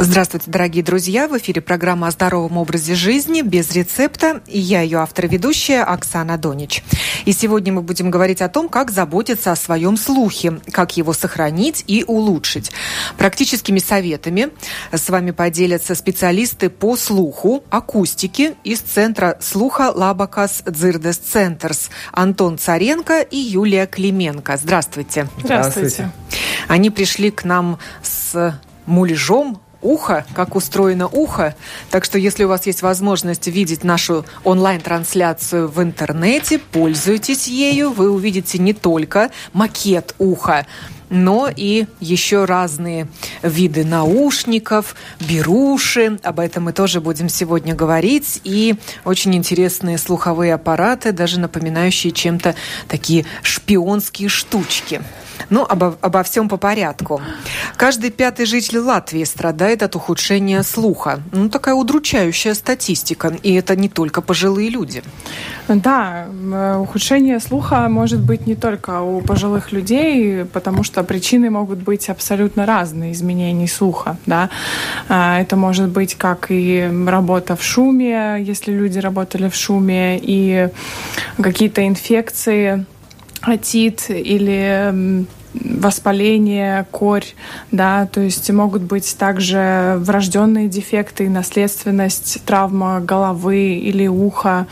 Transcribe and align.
Здравствуйте, 0.00 0.50
дорогие 0.50 0.82
друзья! 0.82 1.28
В 1.28 1.38
эфире 1.38 1.60
программа 1.60 2.08
о 2.08 2.10
здоровом 2.10 2.58
образе 2.58 2.96
жизни 2.96 3.42
без 3.42 3.70
рецепта. 3.70 4.42
И 4.48 4.58
я 4.58 4.80
ее 4.80 4.98
автор-ведущая 4.98 5.82
Оксана 5.84 6.36
Донич. 6.36 6.82
И 7.24 7.32
сегодня 7.32 7.72
мы 7.72 7.80
будем 7.80 8.10
говорить 8.10 8.42
о 8.42 8.48
том, 8.48 8.68
как 8.68 8.90
заботиться 8.90 9.52
о 9.52 9.56
своем 9.56 9.96
слухе, 9.96 10.60
как 10.72 10.96
его 10.96 11.12
сохранить 11.12 11.84
и 11.86 12.04
улучшить. 12.06 12.72
Практическими 13.18 13.78
советами 13.78 14.48
с 14.92 15.08
вами 15.08 15.30
поделятся 15.30 15.94
специалисты 15.94 16.70
по 16.70 16.96
слуху, 16.96 17.62
акустике 17.70 18.54
из 18.64 18.80
Центра 18.80 19.38
слуха 19.40 19.92
Лабакас 19.94 20.64
Дзирдес 20.66 21.18
Центрс 21.18 21.90
Антон 22.12 22.58
Царенко 22.58 23.20
и 23.20 23.36
Юлия 23.36 23.86
Клименко. 23.86 24.56
Здравствуйте. 24.56 25.28
Здравствуйте. 25.38 26.10
Они 26.66 26.90
пришли 26.90 27.30
к 27.30 27.44
нам 27.44 27.78
с 28.02 28.58
муляжом 28.86 29.60
ухо, 29.84 30.26
как 30.34 30.56
устроено 30.56 31.06
ухо. 31.06 31.54
Так 31.90 32.04
что, 32.04 32.18
если 32.18 32.42
у 32.44 32.48
вас 32.48 32.66
есть 32.66 32.82
возможность 32.82 33.46
видеть 33.46 33.84
нашу 33.84 34.24
онлайн-трансляцию 34.42 35.68
в 35.68 35.80
интернете, 35.80 36.58
пользуйтесь 36.58 37.46
ею. 37.46 37.90
Вы 37.90 38.10
увидите 38.10 38.58
не 38.58 38.72
только 38.72 39.30
макет 39.52 40.14
уха, 40.18 40.66
но 41.10 41.48
и 41.54 41.86
еще 42.00 42.44
разные 42.44 43.06
виды 43.42 43.84
наушников, 43.84 44.96
беруши. 45.20 46.18
Об 46.22 46.40
этом 46.40 46.64
мы 46.64 46.72
тоже 46.72 47.00
будем 47.00 47.28
сегодня 47.28 47.74
говорить. 47.74 48.40
И 48.44 48.74
очень 49.04 49.34
интересные 49.34 49.98
слуховые 49.98 50.54
аппараты, 50.54 51.12
даже 51.12 51.38
напоминающие 51.38 52.12
чем-то 52.12 52.54
такие 52.88 53.26
шпионские 53.42 54.28
штучки. 54.28 55.02
Ну, 55.50 55.64
обо, 55.68 55.96
обо 56.00 56.22
всем 56.22 56.48
по 56.48 56.56
порядку. 56.56 57.20
Каждый 57.76 58.10
пятый 58.10 58.46
житель 58.46 58.78
Латвии 58.78 59.24
страдает 59.24 59.82
от 59.82 59.96
ухудшения 59.96 60.62
слуха. 60.62 61.20
Ну, 61.32 61.48
такая 61.48 61.74
удручающая 61.74 62.54
статистика. 62.54 63.36
И 63.42 63.54
это 63.54 63.76
не 63.76 63.88
только 63.88 64.20
пожилые 64.20 64.70
люди. 64.70 65.02
Да, 65.68 66.26
ухудшение 66.78 67.40
слуха 67.40 67.88
может 67.88 68.20
быть 68.20 68.46
не 68.46 68.54
только 68.54 69.00
у 69.00 69.20
пожилых 69.20 69.72
людей, 69.72 70.44
потому 70.44 70.84
что 70.84 71.02
причины 71.04 71.50
могут 71.50 71.78
быть 71.78 72.08
абсолютно 72.10 72.66
разные 72.66 73.12
изменений 73.12 73.68
слуха. 73.68 74.16
Да? 74.26 74.50
А, 75.08 75.40
это 75.40 75.56
может 75.56 75.88
быть 75.88 76.14
как 76.14 76.46
и 76.50 76.90
работа 77.06 77.56
в 77.56 77.62
шуме, 77.62 78.36
если 78.40 78.72
люди 78.72 78.98
работали 78.98 79.48
в 79.48 79.54
шуме, 79.54 80.18
и 80.20 80.68
какие-то 81.40 81.86
инфекции, 81.86 82.84
отит 83.46 84.06
или 84.08 85.26
воспаление, 85.54 86.86
корь, 86.90 87.26
да, 87.70 88.06
то 88.06 88.20
есть 88.20 88.50
могут 88.50 88.82
быть 88.82 89.16
также 89.16 89.96
врожденные 89.98 90.68
дефекты, 90.68 91.28
наследственность, 91.28 92.42
травма 92.44 93.00
головы 93.00 93.74
или 93.74 94.06
уха, 94.06 94.66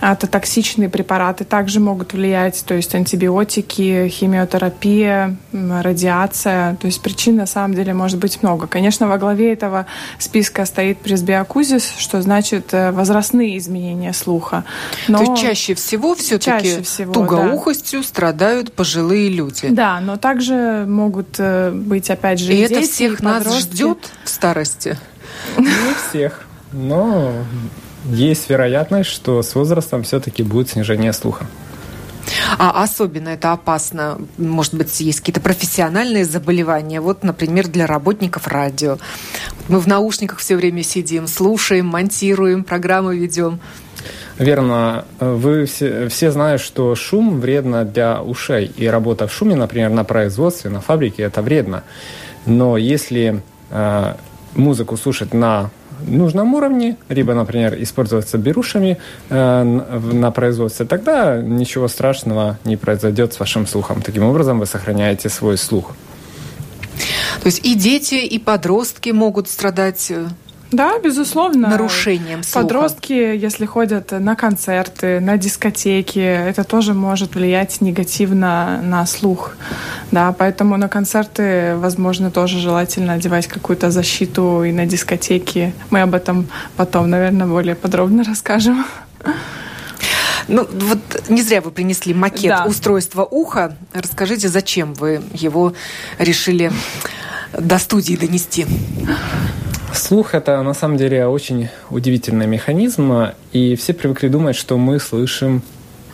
Атотоксичные 0.00 0.88
препараты 0.88 1.44
также 1.44 1.80
могут 1.80 2.12
влиять, 2.12 2.64
то 2.64 2.74
есть 2.74 2.94
антибиотики, 2.94 4.08
химиотерапия, 4.08 5.36
радиация. 5.52 6.76
То 6.76 6.86
есть 6.86 7.02
причин 7.02 7.36
на 7.36 7.46
самом 7.46 7.74
деле 7.74 7.94
может 7.94 8.18
быть 8.18 8.42
много. 8.42 8.66
Конечно, 8.66 9.08
во 9.08 9.18
главе 9.18 9.52
этого 9.52 9.86
списка 10.18 10.64
стоит 10.66 10.98
пресбиокузис, 10.98 11.94
что 11.98 12.22
значит 12.22 12.72
э, 12.72 12.92
возрастные 12.92 13.58
изменения 13.58 14.12
слуха. 14.12 14.64
Но 15.08 15.18
то 15.18 15.24
есть 15.32 15.42
чаще 15.42 15.74
всего 15.74 16.14
все-таки 16.14 16.78
тугоухостью 17.12 18.00
да. 18.00 18.06
страдают 18.06 18.72
пожилые 18.72 19.28
люди. 19.28 19.68
Да, 19.68 20.00
но 20.00 20.16
также 20.16 20.84
могут 20.86 21.36
э, 21.38 21.70
быть 21.72 22.08
опять 22.10 22.38
же 22.38 22.52
и, 22.52 22.56
и 22.56 22.60
это 22.60 22.82
всех 22.82 23.20
и 23.20 23.24
нас 23.24 23.58
ждет 23.58 24.12
в 24.24 24.28
старости? 24.28 24.96
Не 25.56 25.68
всех, 26.08 26.46
но 26.72 27.32
есть 28.04 28.48
вероятность, 28.50 29.10
что 29.10 29.42
с 29.42 29.54
возрастом 29.54 30.02
все-таки 30.02 30.42
будет 30.42 30.70
снижение 30.70 31.12
слуха. 31.12 31.46
А 32.58 32.82
особенно 32.82 33.30
это 33.30 33.52
опасно, 33.52 34.18
может 34.36 34.74
быть, 34.74 35.00
есть 35.00 35.20
какие-то 35.20 35.40
профессиональные 35.40 36.24
заболевания. 36.24 37.00
Вот, 37.00 37.22
например, 37.22 37.68
для 37.68 37.86
работников 37.86 38.46
радио. 38.46 38.98
Мы 39.68 39.80
в 39.80 39.86
наушниках 39.86 40.38
все 40.38 40.56
время 40.56 40.82
сидим, 40.82 41.26
слушаем, 41.26 41.86
монтируем, 41.86 42.64
программы 42.64 43.16
ведем. 43.16 43.60
Верно. 44.38 45.04
Вы 45.18 45.64
все, 45.66 46.08
все 46.08 46.30
знают, 46.30 46.62
что 46.62 46.94
шум 46.94 47.40
вредно 47.40 47.84
для 47.84 48.22
ушей. 48.22 48.72
И 48.76 48.86
работа 48.86 49.26
в 49.26 49.32
шуме, 49.32 49.56
например, 49.56 49.90
на 49.90 50.04
производстве, 50.04 50.70
на 50.70 50.80
фабрике, 50.80 51.24
это 51.24 51.42
вредно. 51.42 51.82
Но 52.46 52.76
если 52.76 53.42
э, 53.70 54.14
музыку 54.54 54.96
слушать 54.96 55.34
на 55.34 55.70
нужном 56.06 56.54
уровне, 56.54 56.96
либо, 57.08 57.34
например, 57.34 57.74
использоваться 57.82 58.38
берушами 58.38 58.98
э, 59.28 59.62
на 59.62 60.30
производстве, 60.30 60.86
тогда 60.86 61.40
ничего 61.40 61.88
страшного 61.88 62.58
не 62.64 62.76
произойдет 62.76 63.32
с 63.32 63.40
вашим 63.40 63.66
слухом. 63.66 64.02
Таким 64.02 64.24
образом, 64.24 64.58
вы 64.58 64.66
сохраняете 64.66 65.28
свой 65.28 65.56
слух. 65.56 65.94
То 67.40 67.46
есть 67.46 67.64
и 67.64 67.74
дети, 67.74 68.14
и 68.14 68.38
подростки 68.38 69.10
могут 69.10 69.48
страдать 69.48 70.10
э, 70.10 70.26
да, 70.70 70.98
безусловно. 70.98 71.68
Нарушением 71.68 72.42
слуха. 72.42 72.62
Подростки, 72.62 73.12
если 73.12 73.64
ходят 73.64 74.10
на 74.10 74.36
концерты, 74.36 75.18
на 75.20 75.38
дискотеки, 75.38 76.18
это 76.18 76.64
тоже 76.64 76.92
может 76.92 77.34
влиять 77.34 77.80
негативно 77.80 78.80
на 78.82 79.06
слух. 79.06 79.52
Да, 80.10 80.32
поэтому 80.32 80.76
на 80.76 80.88
концерты, 80.88 81.74
возможно, 81.76 82.30
тоже 82.30 82.58
желательно 82.58 83.14
одевать 83.14 83.46
какую-то 83.46 83.90
защиту 83.90 84.62
и 84.64 84.72
на 84.72 84.84
дискотеки. 84.84 85.72
Мы 85.90 86.02
об 86.02 86.14
этом 86.14 86.48
потом, 86.76 87.08
наверное, 87.08 87.46
более 87.46 87.74
подробно 87.74 88.22
расскажем. 88.24 88.84
Ну, 90.48 90.66
вот 90.70 91.28
не 91.28 91.42
зря 91.42 91.60
вы 91.60 91.70
принесли 91.70 92.14
макет 92.14 92.50
да. 92.50 92.64
устройства 92.66 93.24
уха. 93.24 93.76
Расскажите, 93.92 94.48
зачем 94.48 94.94
вы 94.94 95.20
его 95.32 95.74
решили 96.18 96.72
до 97.52 97.78
студии 97.78 98.16
донести? 98.16 98.66
Слух– 99.92 100.26
это 100.34 100.62
на 100.62 100.74
самом 100.74 100.96
деле 100.96 101.26
очень 101.26 101.68
удивительный 101.90 102.46
механизм, 102.46 103.28
и 103.52 103.74
все 103.76 103.94
привыкли 103.94 104.28
думать, 104.28 104.56
что 104.56 104.76
мы 104.78 105.00
слышим 105.00 105.62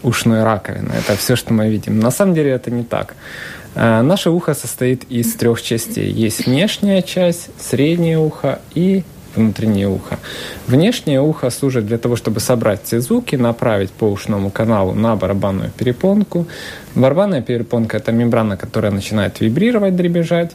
ушную 0.02 0.44
раковину. 0.44 0.90
Это 0.92 1.16
все, 1.16 1.36
что 1.36 1.52
мы 1.52 1.68
видим. 1.68 1.98
На 1.98 2.10
самом 2.10 2.34
деле 2.34 2.50
это 2.50 2.70
не 2.70 2.84
так. 2.84 3.14
Э, 3.74 4.02
наше 4.02 4.30
ухо 4.30 4.54
состоит 4.54 5.04
из 5.10 5.34
трех 5.34 5.60
частей. 5.62 6.10
Есть 6.10 6.46
внешняя 6.46 7.02
часть, 7.02 7.50
среднее 7.58 8.18
ухо 8.18 8.60
и 8.74 9.02
внутреннее 9.34 9.88
ухо. 9.88 10.18
Внешнее 10.66 11.20
ухо 11.20 11.50
служит 11.50 11.86
для 11.86 11.98
того, 11.98 12.16
чтобы 12.16 12.40
собрать 12.40 12.84
все 12.84 13.00
звуки, 13.00 13.36
направить 13.36 13.90
по 13.90 14.04
ушному 14.04 14.50
каналу 14.50 14.92
на 14.94 15.16
барабанную 15.16 15.70
перепонку. 15.70 16.46
Барабанная 16.94 17.42
перепонка– 17.42 17.96
это 17.98 18.12
мембрана, 18.12 18.56
которая 18.56 18.92
начинает 18.92 19.40
вибрировать, 19.40 19.96
дребезжать. 19.96 20.52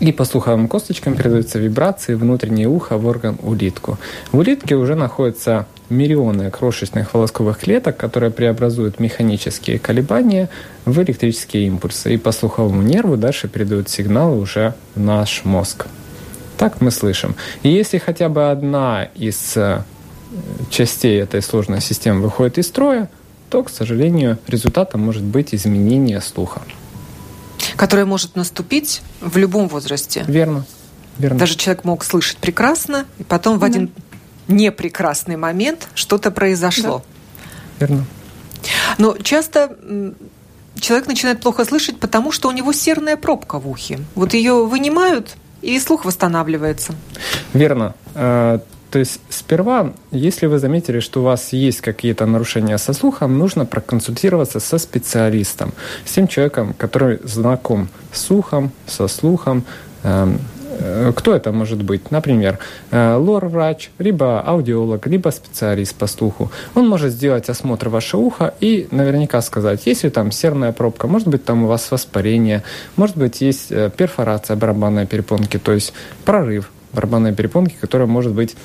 И 0.00 0.12
по 0.12 0.24
слуховым 0.24 0.68
косточкам 0.68 1.16
передаются 1.16 1.58
вибрации 1.58 2.14
внутреннее 2.14 2.68
ухо 2.68 2.98
в 2.98 3.06
орган 3.06 3.38
улитку. 3.42 3.98
В 4.32 4.38
улитке 4.38 4.74
уже 4.74 4.96
находятся 4.96 5.66
миллионы 5.88 6.50
крошечных 6.50 7.14
волосковых 7.14 7.58
клеток, 7.58 7.96
которые 7.96 8.30
преобразуют 8.30 8.98
механические 8.98 9.78
колебания 9.78 10.48
в 10.84 11.00
электрические 11.00 11.66
импульсы. 11.66 12.14
И 12.14 12.18
по 12.18 12.32
слуховому 12.32 12.82
нерву 12.82 13.16
дальше 13.16 13.48
передают 13.48 13.88
сигналы 13.88 14.38
уже 14.38 14.74
в 14.94 15.00
наш 15.00 15.44
мозг. 15.44 15.86
Так 16.58 16.80
мы 16.80 16.90
слышим. 16.90 17.34
И 17.62 17.68
если 17.68 17.98
хотя 17.98 18.28
бы 18.28 18.50
одна 18.50 19.08
из 19.14 19.56
э, 19.56 19.82
частей 20.70 21.20
этой 21.20 21.42
сложной 21.42 21.80
системы 21.80 22.22
выходит 22.22 22.58
из 22.58 22.66
строя, 22.66 23.08
то, 23.50 23.62
к 23.62 23.70
сожалению, 23.70 24.38
результатом 24.48 25.02
может 25.02 25.22
быть 25.22 25.54
изменение 25.54 26.20
слуха 26.20 26.62
которая 27.76 28.06
может 28.06 28.36
наступить 28.36 29.02
в 29.20 29.36
любом 29.36 29.68
возрасте. 29.68 30.24
Верно. 30.26 30.64
Верно. 31.18 31.38
Даже 31.38 31.54
человек 31.56 31.84
мог 31.84 32.04
слышать 32.04 32.38
прекрасно, 32.38 33.06
и 33.18 33.22
потом 33.24 33.58
в 33.58 33.64
один 33.64 33.90
непрекрасный 34.48 35.36
момент 35.36 35.88
что-то 35.94 36.30
произошло. 36.30 37.04
Да. 37.78 37.86
Верно. 37.86 38.06
Но 38.98 39.16
часто 39.18 39.76
человек 40.78 41.06
начинает 41.06 41.40
плохо 41.40 41.64
слышать, 41.64 42.00
потому 42.00 42.32
что 42.32 42.48
у 42.48 42.52
него 42.52 42.72
серная 42.72 43.16
пробка 43.16 43.58
в 43.58 43.68
ухе. 43.68 44.00
Вот 44.14 44.34
ее 44.34 44.66
вынимают, 44.66 45.36
и 45.62 45.78
слух 45.78 46.04
восстанавливается. 46.04 46.94
Верно. 47.52 47.94
То 48.94 49.00
есть 49.00 49.20
сперва, 49.28 49.92
если 50.12 50.46
вы 50.46 50.60
заметили, 50.60 51.00
что 51.00 51.20
у 51.20 51.24
вас 51.24 51.52
есть 51.52 51.80
какие-то 51.80 52.26
нарушения 52.26 52.78
со 52.78 52.92
слухом, 52.92 53.38
нужно 53.38 53.66
проконсультироваться 53.66 54.60
со 54.60 54.78
специалистом, 54.78 55.72
с 56.04 56.12
тем 56.12 56.28
человеком, 56.28 56.74
который 56.78 57.18
знаком 57.24 57.88
с 58.12 58.20
слухом, 58.26 58.70
со 58.86 59.08
слухом, 59.08 59.64
эм, 60.04 60.38
э, 60.78 61.12
кто 61.16 61.34
это 61.34 61.50
может 61.50 61.82
быть? 61.82 62.12
Например, 62.12 62.60
э, 62.92 63.16
лор-врач, 63.16 63.90
либо 63.98 64.40
аудиолог, 64.40 65.08
либо 65.08 65.30
специалист 65.30 65.96
по 65.96 66.06
слуху. 66.06 66.52
Он 66.76 66.88
может 66.88 67.12
сделать 67.12 67.48
осмотр 67.48 67.88
вашего 67.88 68.20
уха 68.20 68.54
и 68.60 68.86
наверняка 68.92 69.42
сказать, 69.42 69.86
есть 69.86 70.04
ли 70.04 70.10
там 70.10 70.30
серная 70.30 70.70
пробка, 70.70 71.08
может 71.08 71.26
быть, 71.26 71.44
там 71.44 71.64
у 71.64 71.66
вас 71.66 71.90
воспаление, 71.90 72.62
может 72.94 73.16
быть, 73.16 73.40
есть 73.40 73.72
э, 73.72 73.90
перфорация 73.90 74.54
барабанной 74.54 75.04
перепонки, 75.04 75.58
то 75.58 75.72
есть 75.72 75.92
прорыв 76.24 76.70
барабанной 76.92 77.34
перепонки, 77.34 77.74
которая 77.80 78.06
может 78.06 78.32
быть 78.32 78.56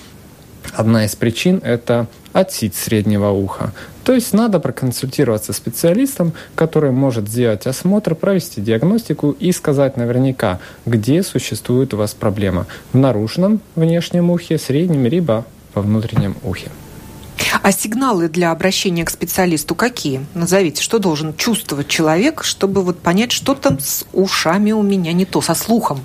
Одна 0.74 1.06
из 1.06 1.16
причин– 1.16 1.62
это 1.64 2.08
отсид 2.34 2.76
среднего 2.76 3.30
уха. 3.30 3.74
То 4.04 4.14
есть 4.14 4.34
надо 4.34 4.60
проконсультироваться 4.60 5.54
с 5.54 5.58
специалистом, 5.58 6.34
который 6.56 6.92
может 6.92 7.28
сделать 7.28 7.68
осмотр, 7.68 8.16
провести 8.16 8.62
диагностику 8.62 9.32
и 9.32 9.52
сказать 9.52 9.98
наверняка, 9.98 10.60
где 10.86 11.22
существует 11.24 11.94
у 11.94 11.98
вас 11.98 12.14
проблема– 12.14 12.66
в 12.94 12.98
наружном 12.98 13.62
внешнем 13.76 14.32
ухе, 14.32 14.58
среднем, 14.58 15.06
либо 15.06 15.46
во 15.74 15.82
внутреннем 15.82 16.36
ухе. 16.44 16.70
А 17.62 17.72
сигналы 17.72 18.30
для 18.30 18.52
обращения 18.52 19.06
к 19.06 19.10
специалисту 19.10 19.76
какие? 19.76 20.26
Назовите, 20.34 20.82
что 20.82 21.00
должен 21.00 21.36
чувствовать 21.36 21.88
человек, 21.88 22.44
чтобы 22.44 22.84
вот 22.84 23.00
понять, 23.00 23.32
что 23.32 23.56
там 23.56 23.80
с 23.80 24.06
ушами 24.14 24.72
у 24.72 24.82
меня 24.82 25.14
не 25.14 25.26
то, 25.26 25.42
со 25.42 25.56
слухом? 25.56 26.04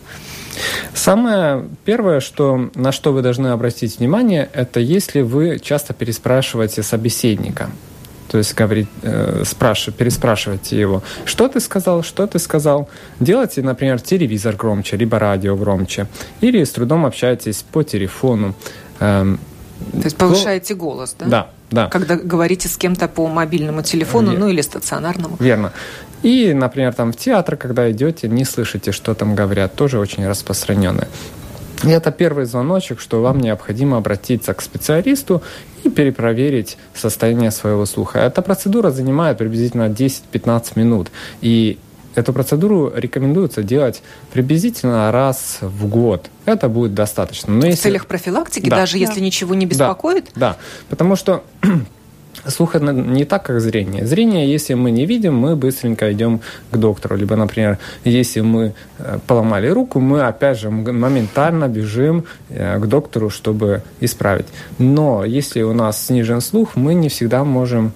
Самое 0.94 1.64
первое, 1.84 2.20
что, 2.20 2.70
на 2.74 2.92
что 2.92 3.12
вы 3.12 3.22
должны 3.22 3.48
обратить 3.48 3.98
внимание, 3.98 4.48
это 4.52 4.78
если 4.78 5.22
вы 5.22 5.58
часто 5.58 5.92
переспрашиваете 5.92 6.82
собеседника. 6.82 7.70
То 8.28 8.38
есть 8.38 8.54
говорить, 8.54 8.88
э, 9.02 9.42
спрашивать, 9.44 9.96
переспрашивайте 9.96 10.78
его, 10.78 11.02
что 11.24 11.48
ты 11.48 11.60
сказал, 11.60 12.02
что 12.02 12.26
ты 12.26 12.38
сказал. 12.38 12.88
Делайте, 13.20 13.62
например, 13.62 14.00
телевизор 14.00 14.56
громче, 14.56 14.96
либо 14.96 15.18
радио 15.18 15.56
громче. 15.56 16.06
Или 16.40 16.64
с 16.64 16.70
трудом 16.70 17.06
общаетесь 17.06 17.64
по 17.70 17.82
телефону. 17.82 18.54
Эм, 19.00 19.38
То 19.92 20.04
есть 20.04 20.16
повышаете 20.16 20.74
голос, 20.74 21.14
да? 21.18 21.26
Да, 21.26 21.50
да. 21.70 21.88
Когда 21.88 22.16
говорите 22.16 22.68
с 22.68 22.76
кем-то 22.76 23.08
по 23.08 23.26
мобильному 23.26 23.82
телефону, 23.82 24.30
Вер... 24.32 24.40
ну 24.40 24.48
или 24.48 24.62
стационарному. 24.62 25.36
Верно. 25.38 25.72
И, 26.24 26.54
например, 26.54 26.94
там 26.94 27.12
в 27.12 27.16
театр, 27.16 27.56
когда 27.56 27.90
идете, 27.90 28.28
не 28.28 28.44
слышите, 28.44 28.92
что 28.92 29.14
там 29.14 29.34
говорят, 29.34 29.74
тоже 29.74 29.98
очень 29.98 30.26
распространенное. 30.26 31.08
И 31.84 31.90
это 31.90 32.10
первый 32.10 32.46
звоночек, 32.46 32.98
что 32.98 33.20
вам 33.20 33.40
необходимо 33.40 33.98
обратиться 33.98 34.54
к 34.54 34.62
специалисту 34.62 35.42
и 35.84 35.90
перепроверить 35.90 36.78
состояние 36.94 37.50
своего 37.50 37.84
слуха. 37.84 38.20
Эта 38.20 38.40
процедура 38.40 38.90
занимает 38.90 39.36
приблизительно 39.36 39.88
10-15 39.90 40.72
минут. 40.76 41.10
И 41.42 41.78
Эту 42.14 42.32
процедуру 42.32 42.92
рекомендуется 42.94 43.64
делать 43.64 44.00
приблизительно 44.32 45.10
раз 45.10 45.58
в 45.60 45.88
год. 45.88 46.30
Это 46.44 46.68
будет 46.68 46.94
достаточно. 46.94 47.52
Но 47.52 47.62
в 47.62 47.64
если... 47.64 47.82
целях 47.82 48.06
профилактики, 48.06 48.70
да. 48.70 48.76
даже 48.76 48.98
если 48.98 49.18
ничего 49.18 49.54
не 49.56 49.66
беспокоит? 49.66 50.30
Да, 50.36 50.50
да. 50.50 50.56
потому 50.88 51.16
что 51.16 51.42
Слух 52.46 52.74
это 52.74 52.92
не 52.92 53.24
так, 53.24 53.44
как 53.44 53.60
зрение. 53.60 54.06
Зрение, 54.06 54.50
если 54.50 54.74
мы 54.74 54.90
не 54.90 55.06
видим, 55.06 55.34
мы 55.34 55.56
быстренько 55.56 56.12
идем 56.12 56.40
к 56.70 56.76
доктору. 56.76 57.16
Либо, 57.16 57.36
например, 57.36 57.78
если 58.04 58.42
мы 58.42 58.74
э, 58.98 59.18
поломали 59.26 59.68
руку, 59.68 60.00
мы 60.00 60.22
опять 60.22 60.58
же 60.58 60.70
моментально 60.70 61.68
бежим 61.68 62.24
э, 62.50 62.78
к 62.78 62.86
доктору, 62.86 63.30
чтобы 63.30 63.82
исправить. 64.00 64.46
Но 64.78 65.24
если 65.24 65.62
у 65.62 65.72
нас 65.72 66.06
снижен 66.06 66.40
слух, 66.40 66.76
мы 66.76 66.94
не 66.94 67.08
всегда 67.08 67.44
можем 67.44 67.92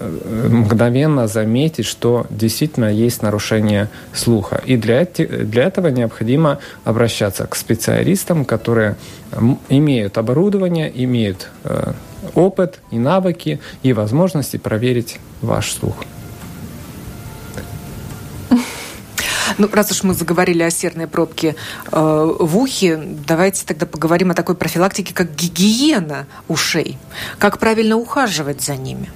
мгновенно 0.00 1.26
заметить, 1.26 1.86
что 1.86 2.26
действительно 2.30 2.92
есть 2.92 3.22
нарушение 3.22 3.88
слуха. 4.12 4.62
И 4.64 4.76
для, 4.76 5.04
для 5.04 5.64
этого 5.64 5.88
необходимо 5.88 6.58
обращаться 6.84 7.46
к 7.46 7.56
специалистам, 7.56 8.44
которые 8.44 8.96
имеют 9.68 10.18
оборудование, 10.18 10.92
имеют 11.04 11.50
опыт 12.34 12.80
и 12.90 12.98
навыки 12.98 13.60
и 13.82 13.92
возможности 13.92 14.56
проверить 14.56 15.18
ваш 15.42 15.72
слух. 15.72 15.96
Ну, 19.56 19.68
раз 19.72 19.90
уж 19.90 20.04
мы 20.04 20.14
заговорили 20.14 20.62
о 20.62 20.70
серной 20.70 21.08
пробке 21.08 21.56
э, 21.90 22.34
в 22.38 22.56
ухе, 22.58 22.96
давайте 23.26 23.66
тогда 23.66 23.86
поговорим 23.86 24.30
о 24.30 24.34
такой 24.34 24.54
профилактике, 24.54 25.12
как 25.12 25.34
гигиена 25.34 26.26
ушей. 26.46 26.96
Как 27.38 27.58
правильно 27.58 27.96
ухаживать 27.96 28.62
за 28.62 28.76
ними? 28.76 29.10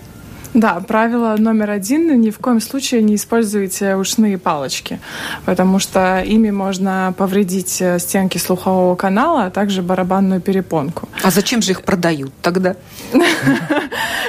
Да, 0.55 0.81
правило 0.81 1.35
номер 1.39 1.71
один– 1.71 2.21
ни 2.21 2.31
в 2.31 2.39
коем 2.39 2.61
случае 2.61 3.03
не 3.03 3.15
используйте 3.15 3.97
ушные 3.97 4.37
палочки, 4.37 5.01
потому 5.47 5.79
что 5.79 6.21
ими 6.21 6.51
можно 6.51 7.15
повредить 7.17 7.81
э, 7.81 7.99
стенки 7.99 8.39
слухового 8.39 8.95
канала, 8.97 9.47
а 9.47 9.51
также 9.51 9.83
барабанную 9.83 10.41
перепонку. 10.41 11.09
А 11.23 11.31
зачем 11.31 11.63
же 11.63 11.73
их 11.73 11.83
продают 11.83 12.33
тогда? 12.43 12.77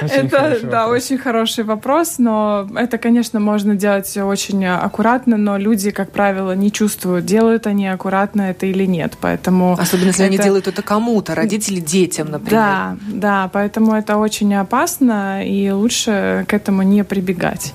Это, 0.00 0.60
да, 0.62 0.88
очень 0.88 1.18
хороший 1.18 1.64
вопрос, 1.64 2.14
но 2.18 2.68
это, 2.74 2.98
конечно, 2.98 3.38
можно 3.40 3.76
делать 3.76 4.16
очень 4.16 4.64
аккуратно, 4.66 5.36
но 5.36 5.58
люди, 5.58 5.90
как 5.90 6.10
правило, 6.10 6.52
не 6.52 6.72
чувствуют, 6.72 7.26
делают 7.26 7.66
они 7.66 7.86
аккуратно 7.86 8.42
это 8.42 8.66
или 8.66 8.86
нет, 8.86 9.16
поэтому... 9.20 9.76
Особенно, 9.78 10.08
если 10.08 10.24
они 10.24 10.38
делают 10.38 10.68
это 10.68 10.82
кому-то, 10.82 11.34
родители 11.34 11.80
детям, 11.80 12.30
например. 12.30 12.60
Да, 12.60 12.96
да, 13.06 13.50
поэтому 13.52 13.94
это 13.94 14.16
очень 14.16 14.54
опасно, 14.54 15.46
и 15.46 15.70
лучше 15.70 16.13
к 16.46 16.54
этому 16.54 16.82
не 16.82 17.04
прибегать. 17.04 17.72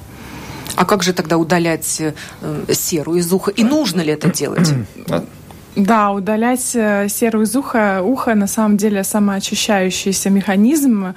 А 0.76 0.86
как 0.86 1.04
же 1.04 1.14
тогда 1.14 1.38
удалять 1.38 2.02
э, 2.02 2.14
серу 2.72 3.16
из 3.16 3.32
уха? 3.34 3.52
И 3.52 3.64
нужно 3.64 4.02
ли 4.02 4.14
это 4.14 4.30
делать? 4.30 4.70
Да, 5.80 6.12
удалять 6.12 6.72
э, 6.76 7.08
серу 7.08 7.42
из 7.44 7.56
уха. 7.56 8.02
Ухо 8.04 8.36
на 8.36 8.48
самом 8.48 8.76
деле 8.76 9.04
самоочищающийся 9.04 10.30
механизм, 10.30 11.14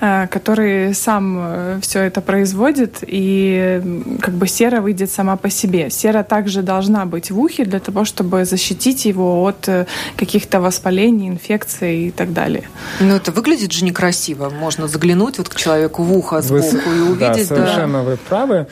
э, 0.00 0.26
который 0.28 0.94
сам 0.94 1.38
э, 1.38 1.78
все 1.82 2.00
это 2.00 2.22
производит, 2.22 2.98
и 3.06 3.82
как 4.22 4.34
бы 4.34 4.48
сера 4.48 4.80
выйдет 4.80 5.10
сама 5.10 5.36
по 5.36 5.50
себе. 5.50 5.90
Сера 5.90 6.22
также 6.22 6.62
должна 6.62 7.04
быть 7.04 7.30
в 7.30 7.38
ухе 7.38 7.64
для 7.64 7.78
того, 7.78 8.04
чтобы 8.06 8.44
защитить 8.46 9.04
его 9.04 9.44
от 9.44 9.68
каких-то 10.16 10.60
воспалений, 10.60 11.28
инфекций 11.28 12.08
и 12.08 12.10
так 12.10 12.32
далее. 12.32 12.64
Но 13.00 13.16
это 13.16 13.32
выглядит 13.32 13.72
же 13.72 13.84
некрасиво. 13.84 14.48
Можно 14.48 14.88
заглянуть 14.88 15.38
вот 15.38 15.50
к 15.50 15.56
человеку 15.56 16.02
в 16.02 16.16
ухо 16.16 16.40
сбоку 16.40 16.76
вы, 16.86 16.96
и 16.96 17.00
увидеть. 17.00 17.48
Да, 17.48 17.56
совершенно 17.56 17.98
да. 17.98 18.10
вы 18.10 18.16
правы 18.16 18.66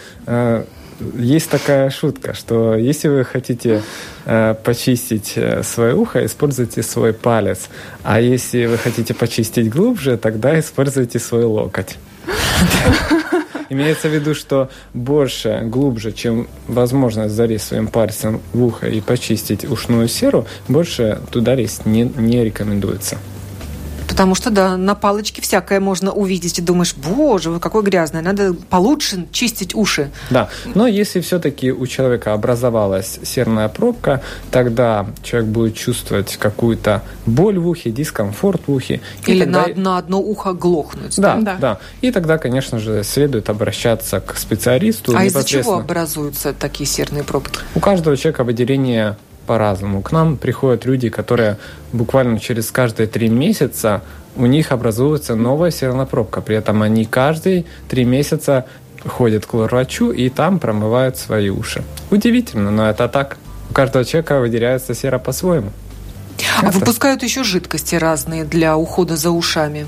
есть 1.14 1.50
такая 1.50 1.90
шутка, 1.90 2.34
что 2.34 2.74
если 2.74 3.08
вы 3.08 3.24
хотите 3.24 3.82
э, 4.24 4.54
почистить 4.62 5.32
э, 5.36 5.62
свое 5.62 5.94
ухо, 5.94 6.24
используйте 6.24 6.82
свой 6.82 7.12
палец. 7.12 7.68
А 8.02 8.20
если 8.20 8.66
вы 8.66 8.78
хотите 8.78 9.14
почистить 9.14 9.70
глубже, 9.70 10.16
тогда 10.16 10.58
используйте 10.58 11.18
свой 11.18 11.44
локоть. 11.44 11.96
Имеется 13.70 14.08
в 14.08 14.14
виду, 14.14 14.34
что 14.34 14.70
больше, 14.92 15.62
глубже, 15.64 16.12
чем 16.12 16.48
возможность 16.68 17.34
залезть 17.34 17.66
своим 17.66 17.88
пальцем 17.88 18.40
в 18.52 18.62
ухо 18.62 18.86
и 18.88 19.00
почистить 19.00 19.64
ушную 19.64 20.08
серу, 20.08 20.46
больше 20.68 21.20
туда 21.30 21.54
лезть 21.54 21.86
не, 21.86 22.02
не 22.02 22.44
рекомендуется. 22.44 23.18
Потому 24.14 24.36
что, 24.36 24.50
да, 24.50 24.76
на 24.76 24.94
палочке 24.94 25.42
всякое 25.42 25.80
можно 25.80 26.12
увидеть 26.12 26.60
и 26.60 26.62
думаешь, 26.62 26.94
боже, 26.94 27.50
вы 27.50 27.58
какой 27.58 27.82
грязный, 27.82 28.22
надо 28.22 28.54
получше 28.54 29.26
чистить 29.32 29.74
уши. 29.74 30.12
Да, 30.30 30.48
но 30.76 30.86
если 30.86 31.20
все-таки 31.20 31.72
у 31.72 31.84
человека 31.88 32.32
образовалась 32.32 33.18
серная 33.24 33.68
пробка, 33.68 34.22
тогда 34.52 35.06
человек 35.24 35.50
будет 35.50 35.74
чувствовать 35.74 36.36
какую-то 36.36 37.02
боль 37.26 37.58
в 37.58 37.66
ухе, 37.66 37.90
дискомфорт 37.90 38.62
в 38.68 38.72
ухе. 38.72 39.00
Или 39.26 39.40
тогда... 39.40 39.66
на, 39.66 39.74
на 39.74 39.98
одно 39.98 40.20
ухо 40.20 40.52
глохнуть. 40.52 41.16
Да, 41.16 41.34
да, 41.40 41.56
да. 41.60 41.78
И 42.00 42.12
тогда, 42.12 42.38
конечно 42.38 42.78
же, 42.78 43.02
следует 43.02 43.50
обращаться 43.50 44.20
к 44.20 44.36
специалисту. 44.36 45.16
А 45.16 45.24
из-за 45.24 45.42
чего 45.42 45.78
образуются 45.78 46.52
такие 46.52 46.86
серные 46.86 47.24
пробки? 47.24 47.58
У 47.74 47.80
каждого 47.80 48.16
человека 48.16 48.44
выделение 48.44 49.16
по-разному. 49.44 50.02
К 50.02 50.12
нам 50.12 50.36
приходят 50.36 50.84
люди, 50.84 51.08
которые 51.08 51.58
буквально 51.92 52.40
через 52.40 52.70
каждые 52.70 53.06
три 53.06 53.28
месяца 53.28 54.02
у 54.36 54.46
них 54.46 54.72
образуется 54.72 55.36
новая 55.36 55.70
серная 55.70 56.06
пробка. 56.06 56.40
При 56.40 56.56
этом 56.56 56.82
они 56.82 57.04
каждые 57.04 57.64
три 57.88 58.04
месяца 58.04 58.66
ходят 59.06 59.46
к 59.46 59.54
врачу 59.54 60.10
и 60.10 60.28
там 60.28 60.58
промывают 60.58 61.16
свои 61.16 61.50
уши. 61.50 61.84
Удивительно, 62.10 62.70
но 62.70 62.88
это 62.88 63.08
так. 63.08 63.36
У 63.70 63.74
каждого 63.74 64.04
человека 64.04 64.40
выделяется 64.40 64.94
сера 64.94 65.18
по-своему. 65.18 65.70
А 66.60 66.68
это... 66.68 66.78
выпускают 66.78 67.22
еще 67.22 67.44
жидкости 67.44 67.94
разные 67.94 68.44
для 68.44 68.76
ухода 68.76 69.16
за 69.16 69.30
ушами? 69.30 69.86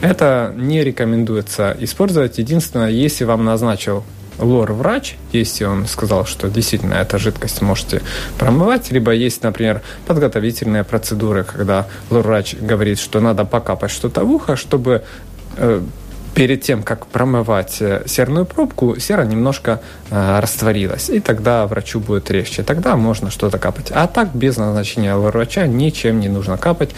Это 0.00 0.52
не 0.56 0.84
рекомендуется 0.84 1.76
использовать. 1.80 2.38
Единственное, 2.38 2.90
если 2.90 3.24
вам 3.24 3.44
назначил 3.44 4.04
лор-врач, 4.40 5.16
если 5.32 5.64
он 5.64 5.86
сказал, 5.86 6.26
что 6.26 6.48
действительно 6.48 6.94
эта 6.94 7.18
жидкость 7.18 7.62
можете 7.62 8.02
промывать, 8.38 8.90
либо 8.90 9.12
есть, 9.12 9.42
например, 9.42 9.82
подготовительные 10.06 10.84
процедуры, 10.84 11.44
когда 11.44 11.86
лор-врач 12.10 12.54
говорит, 12.54 12.98
что 12.98 13.20
надо 13.20 13.44
покапать 13.44 13.90
что-то 13.90 14.24
в 14.24 14.30
ухо, 14.30 14.56
чтобы 14.56 15.02
э, 15.56 15.80
перед 16.34 16.62
тем, 16.62 16.82
как 16.82 17.06
промывать 17.06 17.76
э, 17.80 18.04
серную 18.06 18.46
пробку, 18.46 18.98
сера 18.98 19.22
немножко 19.22 19.80
э, 20.10 20.40
растворилась. 20.40 21.10
И 21.10 21.20
тогда 21.20 21.66
врачу 21.66 22.00
будет 22.00 22.30
легче. 22.30 22.62
Тогда 22.62 22.96
можно 22.96 23.30
что-то 23.30 23.58
капать. 23.58 23.90
А 23.90 24.06
так, 24.06 24.34
без 24.34 24.56
назначения 24.56 25.14
врача, 25.16 25.66
ничем 25.66 26.20
не 26.20 26.28
нужно 26.28 26.56
капать. 26.56 26.90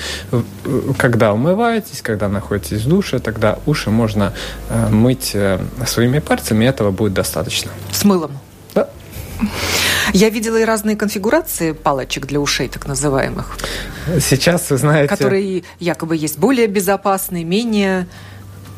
Когда 0.99 1.33
умываетесь, 1.33 2.03
когда 2.03 2.29
находитесь 2.29 2.83
в 2.83 2.89
душе, 2.89 3.19
тогда 3.19 3.59
уши 3.67 3.91
можно 3.91 4.33
э, 4.69 4.89
мыть 4.89 5.33
э, 5.35 5.59
своими 5.87 6.19
пальцами, 6.19 6.65
этого 6.67 6.91
будет 6.91 7.15
достаточно. 7.15 7.71
С 7.91 8.05
мылом? 8.05 8.39
Да. 8.75 8.89
Я 10.13 10.29
видела 10.31 10.57
и 10.57 10.65
разные 10.65 10.97
конфигурации 10.97 11.73
палочек 11.73 12.27
для 12.27 12.39
ушей, 12.39 12.69
так 12.69 12.87
называемых. 12.87 13.57
Сейчас, 14.21 14.71
вы 14.71 14.77
знаете... 14.77 15.09
Которые 15.09 15.65
якобы 15.79 16.17
есть 16.17 16.39
более 16.39 16.67
безопасные, 16.67 17.45
менее 17.45 18.07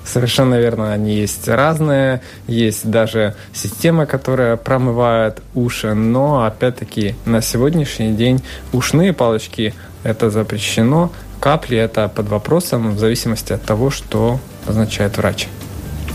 Совершенно 0.04 0.56
верно, 0.56 0.92
они 0.92 1.14
есть 1.14 1.48
разные, 1.48 2.20
есть 2.46 2.88
даже 2.88 3.34
система, 3.54 4.06
которая 4.06 4.56
промывает 4.56 5.42
уши, 5.54 5.94
но 5.94 6.44
опять-таки 6.44 7.14
на 7.24 7.40
сегодняшний 7.40 8.12
день 8.12 8.42
ушные 8.72 9.12
палочки 9.14 9.74
это 10.02 10.28
запрещено, 10.30 11.10
капли 11.40 11.78
это 11.78 12.08
под 12.08 12.28
вопросом 12.28 12.94
в 12.94 12.98
зависимости 12.98 13.54
от 13.54 13.64
того, 13.64 13.90
что 13.90 14.40
назначает 14.66 15.16
врач. 15.16 15.48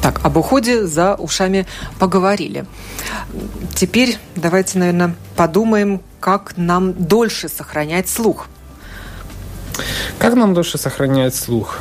Так, 0.01 0.21
об 0.23 0.37
уходе 0.37 0.85
за 0.85 1.15
ушами 1.15 1.65
поговорили. 1.97 2.65
Теперь 3.75 4.17
давайте, 4.35 4.79
наверное, 4.79 5.15
подумаем, 5.35 6.01
как 6.19 6.53
нам 6.55 6.93
дольше 6.93 7.49
сохранять 7.49 8.07
слух. 8.07 8.47
Как 10.19 10.35
нам 10.35 10.53
дольше 10.53 10.77
сохранять 10.77 11.35
слух? 11.35 11.79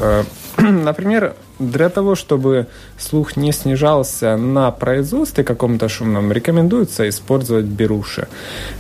Например, 0.84 1.34
для 1.58 1.88
того, 1.88 2.14
чтобы 2.14 2.66
слух 2.98 3.36
не 3.36 3.52
снижался 3.52 4.36
на 4.36 4.70
производстве 4.70 5.44
каком-то 5.44 5.88
шумном, 5.88 6.32
рекомендуется 6.32 7.08
использовать 7.08 7.66
беруши. 7.66 8.26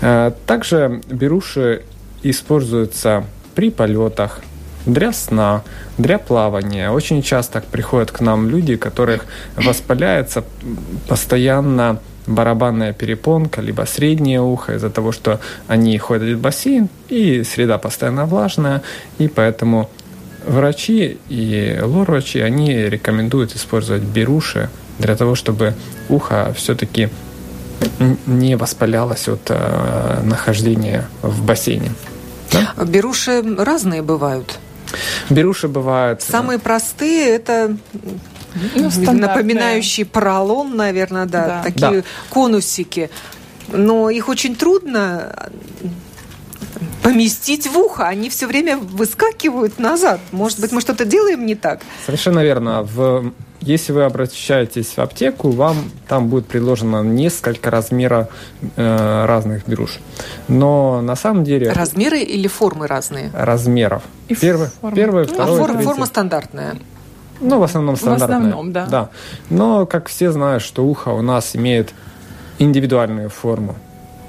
Э, 0.00 0.32
также 0.46 1.00
беруши 1.10 1.82
используются 2.22 3.24
при 3.54 3.70
полетах, 3.70 4.40
для 4.86 5.12
сна, 5.12 5.62
для 5.98 6.18
плавания. 6.18 6.90
Очень 6.90 7.22
часто 7.22 7.60
приходят 7.60 8.10
к 8.10 8.20
нам 8.20 8.48
люди, 8.48 8.76
которых 8.76 9.26
воспаляется 9.56 10.44
постоянно 11.08 11.98
барабанная 12.26 12.92
перепонка, 12.92 13.62
либо 13.62 13.86
среднее 13.86 14.40
ухо 14.40 14.74
из-за 14.74 14.90
того, 14.90 15.12
что 15.12 15.40
они 15.68 15.96
ходят 15.98 16.36
в 16.36 16.40
бассейн, 16.40 16.88
и 17.08 17.44
среда 17.44 17.78
постоянно 17.78 18.26
влажная, 18.26 18.82
и 19.18 19.28
поэтому 19.28 19.88
врачи 20.48 21.18
и 21.28 21.78
лор-врачи, 21.80 22.40
они 22.40 22.72
рекомендуют 22.72 23.54
использовать 23.54 24.02
беруши 24.02 24.70
для 24.98 25.14
того, 25.16 25.34
чтобы 25.34 25.74
ухо 26.08 26.52
все-таки 26.56 27.10
не 28.26 28.56
воспалялось 28.56 29.28
от 29.28 29.42
э, 29.50 30.20
нахождения 30.24 31.08
в 31.22 31.44
бассейне. 31.44 31.92
Да? 32.52 32.84
Беруши 32.84 33.42
разные 33.56 34.02
бывают. 34.02 34.58
Беруши 35.30 35.68
бывают. 35.68 36.22
Самые 36.22 36.58
простые 36.58 37.28
это 37.28 37.76
ну, 38.74 38.90
напоминающие 39.12 40.06
поролон, 40.06 40.76
наверное, 40.76 41.26
да, 41.26 41.46
да. 41.46 41.62
такие 41.62 42.02
да. 42.02 42.08
конусики. 42.30 43.10
Но 43.70 44.10
их 44.10 44.28
очень 44.28 44.56
трудно 44.56 45.50
поместить 47.08 47.66
в 47.66 47.78
ухо. 47.78 48.06
Они 48.06 48.28
все 48.28 48.46
время 48.46 48.76
выскакивают 48.76 49.78
назад. 49.78 50.20
Может 50.32 50.60
быть, 50.60 50.72
мы 50.72 50.80
что-то 50.80 51.04
делаем 51.04 51.46
не 51.46 51.54
так? 51.54 51.80
Совершенно 52.04 52.40
верно. 52.40 52.82
В 52.82 53.32
если 53.60 53.92
вы 53.92 54.04
обращаетесь 54.04 54.96
в 54.96 54.98
аптеку, 55.00 55.50
вам 55.50 55.76
там 56.06 56.28
будет 56.28 56.46
предложено 56.46 57.02
несколько 57.02 57.70
размеров 57.70 58.28
э, 58.76 59.24
разных 59.26 59.66
беруш. 59.66 59.98
Но 60.46 61.00
на 61.00 61.16
самом 61.16 61.42
деле... 61.42 61.72
Размеры 61.72 62.20
или 62.20 62.46
формы 62.46 62.86
разные? 62.86 63.30
Размеров. 63.34 64.02
И 64.28 64.36
первый, 64.36 64.68
форма. 64.68 64.96
первый, 64.96 65.26
ну, 65.26 65.34
второй, 65.34 65.54
а 65.54 65.58
форма, 65.58 65.80
форма 65.80 66.06
стандартная? 66.06 66.76
Ну, 67.40 67.58
в 67.58 67.62
основном 67.64 67.96
стандартная. 67.96 68.28
В 68.28 68.40
основном, 68.40 68.72
да. 68.72 68.86
да. 68.86 69.10
Но, 69.50 69.86
как 69.86 70.08
все 70.08 70.30
знают, 70.30 70.62
что 70.62 70.84
ухо 70.84 71.08
у 71.08 71.22
нас 71.22 71.56
имеет 71.56 71.92
индивидуальную 72.58 73.28
форму 73.28 73.76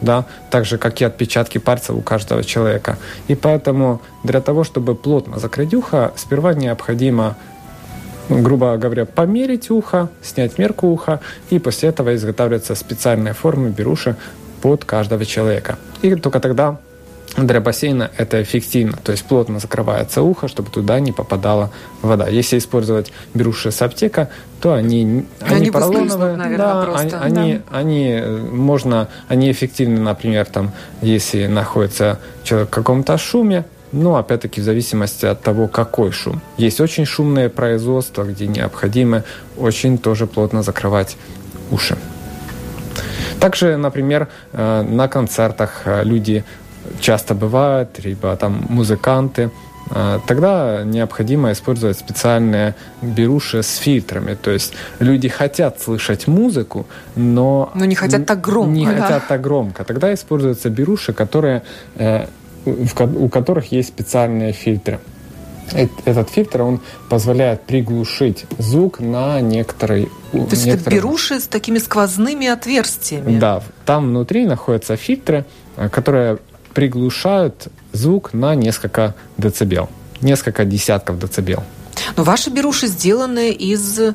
да, 0.02 0.26
так 0.50 0.66
же, 0.66 0.78
как 0.78 1.02
и 1.02 1.06
отпечатки 1.06 1.58
пальцев 1.58 1.96
у 1.96 2.02
каждого 2.02 2.44
человека. 2.44 2.98
И 3.28 3.36
поэтому 3.36 4.02
для 4.24 4.42
того, 4.42 4.64
чтобы 4.64 4.96
плотно 4.96 5.40
закрыть 5.40 5.74
ухо, 5.74 6.12
сперва 6.16 6.54
необходимо 6.54 7.36
грубо 8.30 8.78
говоря, 8.78 9.06
померить 9.06 9.72
ухо, 9.72 10.10
снять 10.22 10.60
мерку 10.60 10.88
уха, 10.88 11.20
и 11.50 11.58
после 11.58 11.90
этого 11.90 12.16
изготавливаются 12.16 12.76
специальные 12.76 13.34
формы 13.34 13.70
беруши 13.70 14.16
под 14.62 14.86
каждого 14.86 15.26
человека. 15.26 15.80
И 16.04 16.14
только 16.16 16.40
тогда 16.40 16.78
для 17.38 17.62
бассейна 17.62 18.12
это 18.18 18.42
эффективно, 18.42 18.98
то 19.04 19.12
есть 19.12 19.24
плотно 19.24 19.60
закрывается 19.60 20.22
ухо, 20.22 20.48
чтобы 20.48 20.72
туда 20.72 21.00
не 21.00 21.12
попадала 21.12 21.72
вода. 22.02 22.28
Если 22.28 22.58
использовать 22.58 23.12
беруши 23.34 23.72
с 23.72 23.82
аптека, 23.82 24.30
то 24.62 24.74
они, 24.74 25.26
они, 25.40 25.56
они 25.56 25.72
поролоновые, 25.72 26.36
наверное, 26.36 26.58
да, 26.58 26.84
просто. 26.84 27.22
Они, 27.22 27.36
да. 27.36 27.42
они, 27.42 27.62
они, 27.72 28.10
э, 28.22 28.38
можно, 28.38 29.08
они 29.28 29.52
эффективны, 29.52 30.02
например, 30.02 30.46
там, 30.46 30.72
если 31.02 31.48
находится 31.48 32.20
человек 32.44 32.70
в 32.70 32.72
каком-то 32.72 33.18
шуме, 33.18 33.66
но 33.92 34.18
опять-таки 34.18 34.62
в 34.62 34.64
зависимости 34.64 35.26
от 35.26 35.42
того, 35.42 35.68
какой 35.68 36.12
шум. 36.12 36.42
Есть 36.58 36.80
очень 36.82 37.06
шумное 37.06 37.50
производство, 37.50 38.24
где 38.24 38.48
необходимо 38.48 39.24
очень 39.58 39.98
тоже 39.98 40.28
плотно 40.28 40.62
закрывать 40.62 41.18
уши. 41.72 41.98
Также, 43.40 43.78
например, 43.78 44.28
э, 44.52 44.82
на 44.82 45.08
концертах 45.08 45.84
э, 45.86 46.04
люди 46.04 46.44
часто 47.00 47.36
бывают, 47.36 48.00
либо 48.04 48.36
там 48.36 48.66
музыканты, 48.70 49.52
э, 49.92 50.20
тогда 50.28 50.84
необходимо 50.84 51.52
использовать 51.52 51.98
специальные 51.98 52.76
беруши 53.02 53.64
с 53.64 53.78
фильтрами. 53.78 54.36
То 54.36 54.52
есть 54.52 54.74
люди 55.00 55.30
хотят 55.30 55.82
слышать 55.82 56.28
музыку, 56.28 56.86
но... 57.16 57.72
Но 57.76 57.86
не 57.86 57.96
хотят 57.96 58.26
так 58.26 58.42
громко. 58.42 58.72
Не 58.72 58.86
да. 58.86 59.02
хотят 59.02 59.28
так 59.28 59.42
громко. 59.42 59.84
Тогда 59.84 60.14
используются 60.14 60.70
беруши, 60.70 61.14
которые 61.14 61.64
у 62.66 63.30
которых 63.30 63.72
есть 63.72 63.90
специальные 63.90 64.54
фильтры. 64.54 65.00
Этот 66.06 66.30
фильтр, 66.30 66.64
он 66.64 66.82
позволяет 67.10 67.62
приглушить 67.62 68.46
звук 68.58 69.00
на 69.00 69.40
некоторый... 69.40 70.10
То 70.32 70.48
есть 70.50 70.66
некоторый... 70.66 70.96
это 70.96 71.08
беруши 71.08 71.40
с 71.40 71.48
такими 71.48 71.78
сквозными 71.78 72.48
отверстиями? 72.48 73.38
Да, 73.38 73.62
там 73.86 74.08
внутри 74.08 74.46
находятся 74.46 74.96
фильтры, 74.96 75.46
э, 75.78 75.90
которые 75.90 76.40
приглушают 76.80 77.68
звук 77.92 78.32
на 78.32 78.56
несколько 78.56 79.14
децибел, 79.38 79.90
несколько 80.22 80.64
десятков 80.64 81.20
децибел. 81.20 81.62
Но 82.16 82.24
ваши 82.24 82.50
беруши 82.52 82.88
сделаны 82.88 83.52
из... 83.52 84.00
Э... 84.00 84.14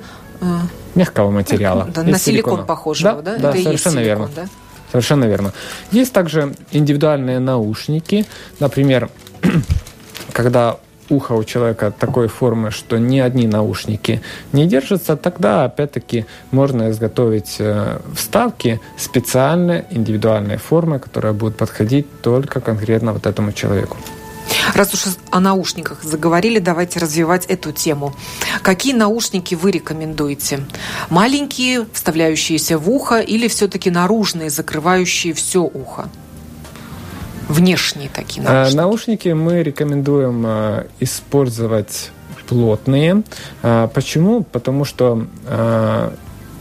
Мягкого 0.94 1.30
материала. 1.30 1.86
Да, 1.94 2.02
на 2.02 2.18
силикон 2.18 2.64
похожего, 2.64 3.20
да? 3.20 3.36
Да, 3.36 3.38
да 3.38 3.50
это 3.50 3.64
совершенно 3.64 3.96
силикон, 3.96 4.04
верно. 4.06 4.30
Да? 4.34 4.46
Совершенно 4.90 5.24
верно. 5.26 5.52
Есть 5.90 6.14
также 6.14 6.54
индивидуальные 6.70 7.38
наушники. 7.38 8.24
Например, 8.60 9.10
когда 10.32 10.78
ухо 11.14 11.32
у 11.32 11.44
человека 11.44 11.90
такой 11.90 12.28
формы, 12.28 12.70
что 12.70 12.98
ни 12.98 13.18
одни 13.18 13.46
наушники 13.46 14.20
не 14.52 14.66
держатся, 14.66 15.16
тогда 15.16 15.64
опять-таки 15.64 16.26
можно 16.50 16.90
изготовить 16.90 17.56
э, 17.58 17.98
вставки 18.14 18.80
специальной 18.98 19.84
индивидуальной 19.90 20.56
формы, 20.56 20.98
которая 20.98 21.32
будет 21.32 21.56
подходить 21.56 22.06
только 22.22 22.60
конкретно 22.60 23.12
вот 23.12 23.26
этому 23.26 23.52
человеку. 23.52 23.96
Раз 24.74 24.94
уж 24.94 25.04
о 25.30 25.40
наушниках 25.40 26.02
заговорили, 26.02 26.58
давайте 26.58 26.98
развивать 26.98 27.46
эту 27.46 27.72
тему. 27.72 28.14
Какие 28.62 28.94
наушники 28.94 29.54
вы 29.54 29.70
рекомендуете? 29.70 30.60
Маленькие, 31.10 31.86
вставляющиеся 31.92 32.78
в 32.78 32.90
ухо, 32.90 33.20
или 33.20 33.48
все-таки 33.48 33.90
наружные, 33.90 34.50
закрывающие 34.50 35.32
все 35.32 35.60
ухо? 35.60 36.08
Внешние 37.54 38.08
такие 38.08 38.44
э, 38.44 38.50
наушники. 38.50 38.76
Наушники 38.76 39.28
мы 39.28 39.62
рекомендуем 39.62 40.44
э, 40.44 40.86
использовать 40.98 42.10
плотные. 42.48 43.22
Э, 43.62 43.88
почему? 43.94 44.42
Потому 44.42 44.84
что 44.84 45.26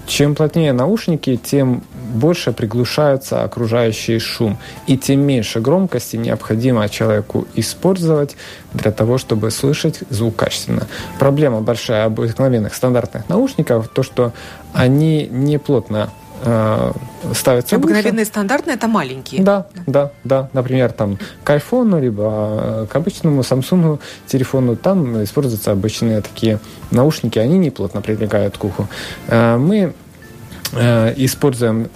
чем 0.06 0.36
плотнее 0.36 0.74
наушники, 0.74 1.38
тем 1.38 1.82
больше 2.14 2.52
приглушается 2.52 3.44
окружающий 3.44 4.20
шум, 4.20 4.58
и 4.86 4.98
тем 4.98 5.22
меньше 5.22 5.62
громкости 5.62 6.18
необходимо 6.18 6.88
человеку 6.90 7.48
использовать 7.56 8.36
для 8.74 8.92
того, 8.92 9.18
чтобы 9.18 9.50
слышать 9.50 10.02
звук 10.10 10.36
качественно. 10.36 10.88
Проблема 11.20 11.62
большая 11.62 12.06
обыкновенных 12.06 12.76
стандартных 12.76 13.30
наушников, 13.30 13.88
то, 13.88 14.04
что 14.04 14.34
они 14.74 15.28
не 15.32 15.58
плотно 15.58 16.10
э, 16.44 16.92
ставятся 17.34 17.76
Обыкновенные 17.76 18.26
стандартные 18.26 18.76
это 18.76 18.88
маленькие. 18.88 19.42
Да, 19.44 19.68
да, 19.88 20.12
да. 20.24 20.50
Например, 20.54 20.92
там 20.92 21.18
к 21.44 21.50
айфону, 21.50 22.02
либо 22.02 22.84
э, 22.84 22.88
к 22.90 22.96
обычному 22.96 23.42
Samsung 23.42 24.00
телефону, 24.28 24.76
там 24.76 25.24
используются 25.24 25.72
обычные 25.72 26.22
такие 26.22 26.60
наушники, 26.92 27.40
они 27.40 27.58
не 27.58 27.70
плотно 27.70 28.02
прилегают 28.02 28.58
к 28.58 28.64
уху. 28.64 28.88
Э, 29.28 29.58
мы 29.58 29.94
используем, 31.18 31.88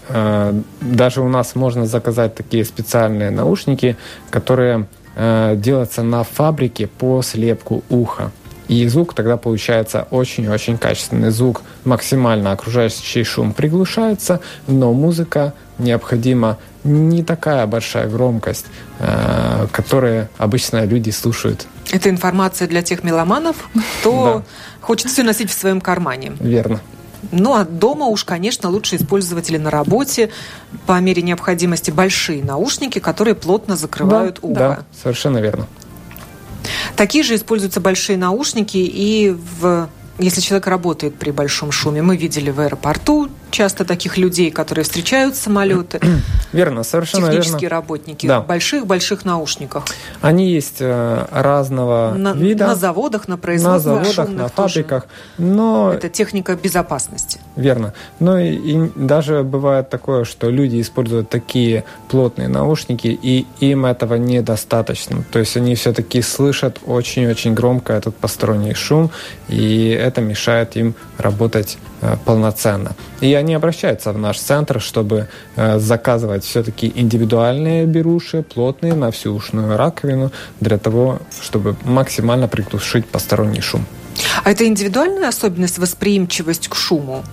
даже 0.81 1.21
у 1.21 1.27
нас 1.27 1.55
можно 1.55 1.87
заказать 1.87 2.35
такие 2.35 2.63
специальные 2.63 3.31
наушники, 3.31 3.97
которые 4.29 4.85
делаются 5.15 6.03
на 6.03 6.23
фабрике 6.23 6.85
по 6.85 7.23
слепку 7.23 7.83
уха. 7.89 8.31
И 8.67 8.87
звук 8.87 9.13
тогда 9.13 9.37
получается 9.37 10.07
очень-очень 10.11 10.77
качественный. 10.77 11.31
Звук 11.31 11.61
максимально 11.85 12.51
окружающий 12.51 13.23
шум 13.23 13.53
приглушается, 13.53 14.41
но 14.67 14.93
музыка 14.93 15.53
необходима 15.77 16.57
не 16.83 17.23
такая 17.23 17.65
большая 17.67 18.07
громкость, 18.09 18.65
э, 18.99 19.67
которую 19.71 20.29
обычно 20.37 20.85
люди 20.85 21.09
слушают. 21.11 21.67
Это 21.91 22.09
информация 22.09 22.67
для 22.67 22.81
тех 22.81 23.03
меломанов, 23.03 23.69
кто 23.99 24.43
хочет 24.81 25.11
все 25.11 25.23
носить 25.23 25.49
в 25.49 25.53
своем 25.53 25.81
кармане. 25.81 26.33
Верно. 26.39 26.81
Ну, 27.31 27.55
а 27.55 27.65
дома 27.65 28.05
уж, 28.05 28.23
конечно, 28.23 28.69
лучше 28.69 28.95
использовать 28.95 29.49
или 29.49 29.57
на 29.57 29.69
работе 29.69 30.29
по 30.85 30.99
мере 30.99 31.21
необходимости 31.21 31.91
большие 31.91 32.43
наушники, 32.43 32.99
которые 32.99 33.35
плотно 33.35 33.75
закрывают 33.75 34.39
да, 34.41 34.47
ухо. 34.47 34.59
Да, 34.59 34.79
совершенно 35.01 35.39
верно. 35.39 35.67
Такие 36.97 37.23
же 37.23 37.35
используются 37.35 37.79
большие 37.79 38.17
наушники 38.17 38.77
и 38.77 39.29
в 39.29 39.87
если 40.19 40.41
человек 40.41 40.65
работает 40.65 41.15
при 41.15 41.29
большом 41.29 41.71
шуме. 41.71 42.01
Мы 42.01 42.17
видели 42.17 42.49
в 42.49 42.59
аэропорту 42.59 43.29
часто 43.51 43.85
таких 43.85 44.17
людей, 44.17 44.51
которые 44.51 44.83
встречают 44.83 45.35
самолеты. 45.35 45.99
Верно, 46.51 46.83
совершенно 46.83 47.27
Технические 47.27 47.61
верно. 47.61 47.75
работники 47.77 48.27
да. 48.27 48.39
в 48.39 48.47
больших-больших 48.47 49.25
наушниках. 49.25 49.85
Они 50.21 50.49
есть 50.49 50.77
э, 50.79 51.25
разного 51.31 52.13
на, 52.15 52.33
вида. 52.33 52.67
На 52.67 52.75
заводах, 52.75 53.27
на 53.27 53.37
производстве, 53.37 53.91
На 53.91 54.01
заводах, 54.01 54.29
на 54.29 54.47
фабриках. 54.47 55.07
Но... 55.37 55.91
Это 55.93 56.09
техника 56.09 56.55
безопасности. 56.55 57.39
Верно. 57.55 57.93
Но 58.19 58.39
и, 58.39 58.55
и 58.55 58.91
даже 58.95 59.43
бывает 59.43 59.89
такое, 59.89 60.23
что 60.23 60.49
люди 60.49 60.79
используют 60.81 61.29
такие 61.29 61.83
плотные 62.09 62.47
наушники, 62.47 63.07
и 63.07 63.45
им 63.59 63.85
этого 63.85 64.15
недостаточно. 64.15 65.23
То 65.31 65.39
есть 65.39 65.57
они 65.57 65.75
все-таки 65.75 66.21
слышат 66.21 66.79
очень-очень 66.85 67.53
громко 67.53 67.93
этот 67.93 68.15
посторонний 68.15 68.73
шум, 68.73 69.11
и 69.47 69.89
это 69.89 70.21
мешает 70.21 70.75
им 70.77 70.95
работать 71.17 71.77
э, 72.01 72.15
полноценно. 72.25 72.95
И 73.21 73.33
они 73.37 73.55
обращаются 73.55 74.11
в 74.11 74.17
наш 74.17 74.39
центр, 74.39 74.79
чтобы 74.79 75.27
э, 75.55 75.79
заказывать 75.79 76.43
все-таки 76.43 76.91
индивидуальные 76.95 77.85
беруши, 77.85 78.43
плотные, 78.43 78.93
на 78.93 79.11
всю 79.11 79.33
ушную 79.33 79.77
раковину, 79.77 80.31
для 80.59 80.77
того, 80.77 81.19
чтобы 81.41 81.75
максимально 81.83 82.47
приглушить 82.47 83.05
посторонний 83.05 83.61
шум. 83.61 83.85
А 84.43 84.51
это 84.51 84.65
индивидуальная 84.65 85.29
особенность 85.29 85.77
восприимчивость 85.77 86.67
к 86.67 86.75
шуму? 86.75 87.23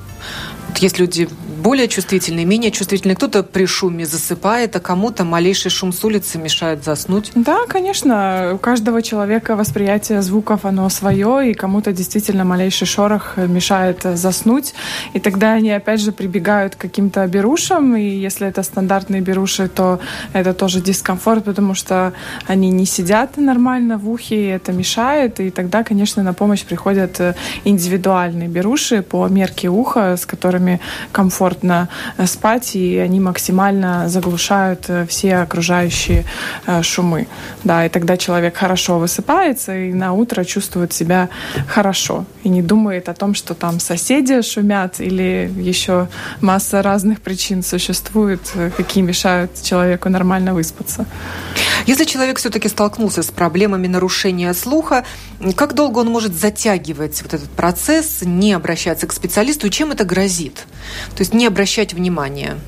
Есть 0.79 0.99
люди 0.99 1.29
более 1.65 1.89
чувствительные, 1.89 2.45
менее 2.45 2.71
чувствительные. 2.71 3.17
Кто-то 3.17 3.43
при 3.43 3.65
шуме 3.65 4.05
засыпает, 4.05 4.77
а 4.77 4.81
кому-то 4.81 5.25
малейший 5.25 5.71
шум 5.71 5.93
с 5.93 6.05
улицы 6.05 6.37
мешает 6.37 6.85
заснуть. 6.85 7.33
Да, 7.35 7.61
конечно. 7.67 8.53
У 8.55 8.59
каждого 8.59 9.01
человека 9.01 9.57
восприятие 9.57 10.21
звуков, 10.21 10.65
оно 10.65 10.89
свое, 10.91 11.51
и 11.51 11.55
кому-то 11.55 11.93
действительно 11.93 12.45
малейший 12.45 12.87
шорох 12.87 13.37
мешает 13.37 14.03
заснуть. 14.03 14.75
И 15.15 15.21
тогда 15.21 15.53
они 15.53 15.71
опять 15.71 16.01
же 16.01 16.13
прибегают 16.13 16.75
к 16.75 16.79
каким-то 16.79 17.27
берушам, 17.27 17.97
и 17.97 18.03
если 18.03 18.47
это 18.47 18.63
стандартные 18.63 19.23
беруши, 19.23 19.69
то 19.69 20.01
это 20.35 20.53
тоже 20.53 20.81
дискомфорт, 20.81 21.45
потому 21.45 21.75
что 21.75 22.13
они 22.47 22.71
не 22.71 22.85
сидят 22.85 23.37
нормально 23.39 23.97
в 23.97 24.11
ухе, 24.11 24.37
и 24.37 24.49
это 24.49 24.73
мешает. 24.73 25.41
И 25.41 25.51
тогда, 25.51 25.83
конечно, 25.83 26.23
на 26.23 26.35
помощь 26.35 26.65
приходят 26.65 27.21
индивидуальные 27.65 28.49
беруши 28.49 29.03
по 29.03 29.29
мерке 29.29 29.69
уха, 29.69 30.14
с 30.17 30.27
которыми 30.27 30.81
комфортно 31.13 31.89
э, 32.17 32.27
спать, 32.27 32.77
и 32.77 32.99
они 32.99 33.21
максимально 33.21 34.09
заглушают 34.09 34.85
э, 34.89 35.07
все 35.07 35.37
окружающие 35.37 36.25
э, 36.67 36.83
шумы. 36.83 37.27
Да, 37.65 37.87
и 37.87 37.89
тогда 37.89 38.17
человек 38.17 38.57
хорошо 38.57 38.99
высыпается 38.99 39.77
и 39.77 39.93
на 39.93 40.13
утро 40.13 40.45
чувствует 40.45 40.93
себя 40.93 41.29
хорошо 41.69 42.25
и 42.43 42.49
не 42.49 42.63
думает 42.63 43.09
о 43.09 43.15
том, 43.15 43.35
что 43.35 43.55
там 43.55 43.81
соседи 43.81 44.43
шумят 44.43 45.01
или 45.01 45.53
еще 45.57 46.09
масса 46.41 46.83
разных 46.83 47.21
причин 47.21 47.63
существует, 47.63 48.41
какие 48.77 49.03
мешают 49.03 49.63
человеку 49.63 50.09
нормально 50.09 50.55
выспаться. 50.55 51.07
Если 51.87 52.05
человек 52.05 52.39
все-таки 52.39 52.69
столкнулся 52.69 53.23
с 53.23 53.31
проблемами 53.31 53.87
нарушения 53.87 54.55
слуха, 54.55 55.05
как 55.57 55.75
долго 55.75 55.99
он 55.99 56.09
может 56.09 56.35
затягивать 56.35 57.23
вот 57.23 57.35
этот 57.35 57.51
процесс, 57.51 58.23
не 58.23 58.53
обращаться 58.53 59.07
к 59.07 59.13
специалисту, 59.13 59.67
и 59.67 59.71
чем 59.71 59.93
это 59.93 60.04
грозит? 60.05 60.67
То 61.17 61.21
есть 61.21 61.35
не 61.35 61.47
обращать 61.47 61.95
внимания. 61.95 62.59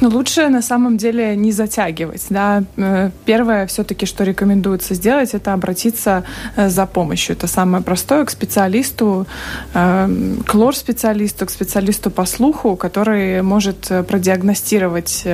Но 0.00 0.08
лучше 0.08 0.48
на 0.48 0.62
самом 0.62 0.96
деле 0.96 1.36
не 1.36 1.52
затягивать. 1.52 2.26
Да. 2.30 2.64
Э, 2.76 3.10
первое 3.24 3.66
все-таки, 3.66 4.06
что 4.06 4.24
рекомендуется 4.24 4.94
сделать, 4.94 5.34
это 5.34 5.52
обратиться 5.52 6.24
э, 6.56 6.68
за 6.68 6.86
помощью. 6.86 7.36
Это 7.36 7.46
самое 7.46 7.82
простое 7.82 8.24
к 8.24 8.30
специалисту, 8.30 9.26
э, 9.74 10.08
к 10.46 10.54
лор-специалисту, 10.54 11.46
к 11.46 11.50
специалисту 11.50 12.10
по 12.10 12.26
слуху, 12.26 12.76
который 12.76 13.42
может 13.42 13.90
продиагностировать, 14.08 15.26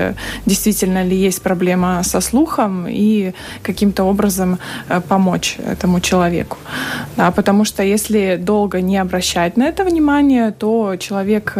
действительно 0.46 1.04
ли 1.04 1.16
есть 1.16 1.42
проблема 1.42 2.02
со 2.04 2.20
слухом 2.20 2.86
и 2.88 3.32
каким-то 3.62 4.04
образом 4.04 4.58
помочь 5.08 5.58
этому 5.66 6.00
человеку. 6.00 6.58
Да, 7.16 7.30
потому 7.30 7.64
что 7.64 7.82
если 7.82 8.38
долго 8.40 8.80
не 8.80 8.98
обращать 8.98 9.56
на 9.56 9.64
это 9.64 9.84
внимание, 9.84 10.52
то 10.52 10.96
человек, 10.96 11.54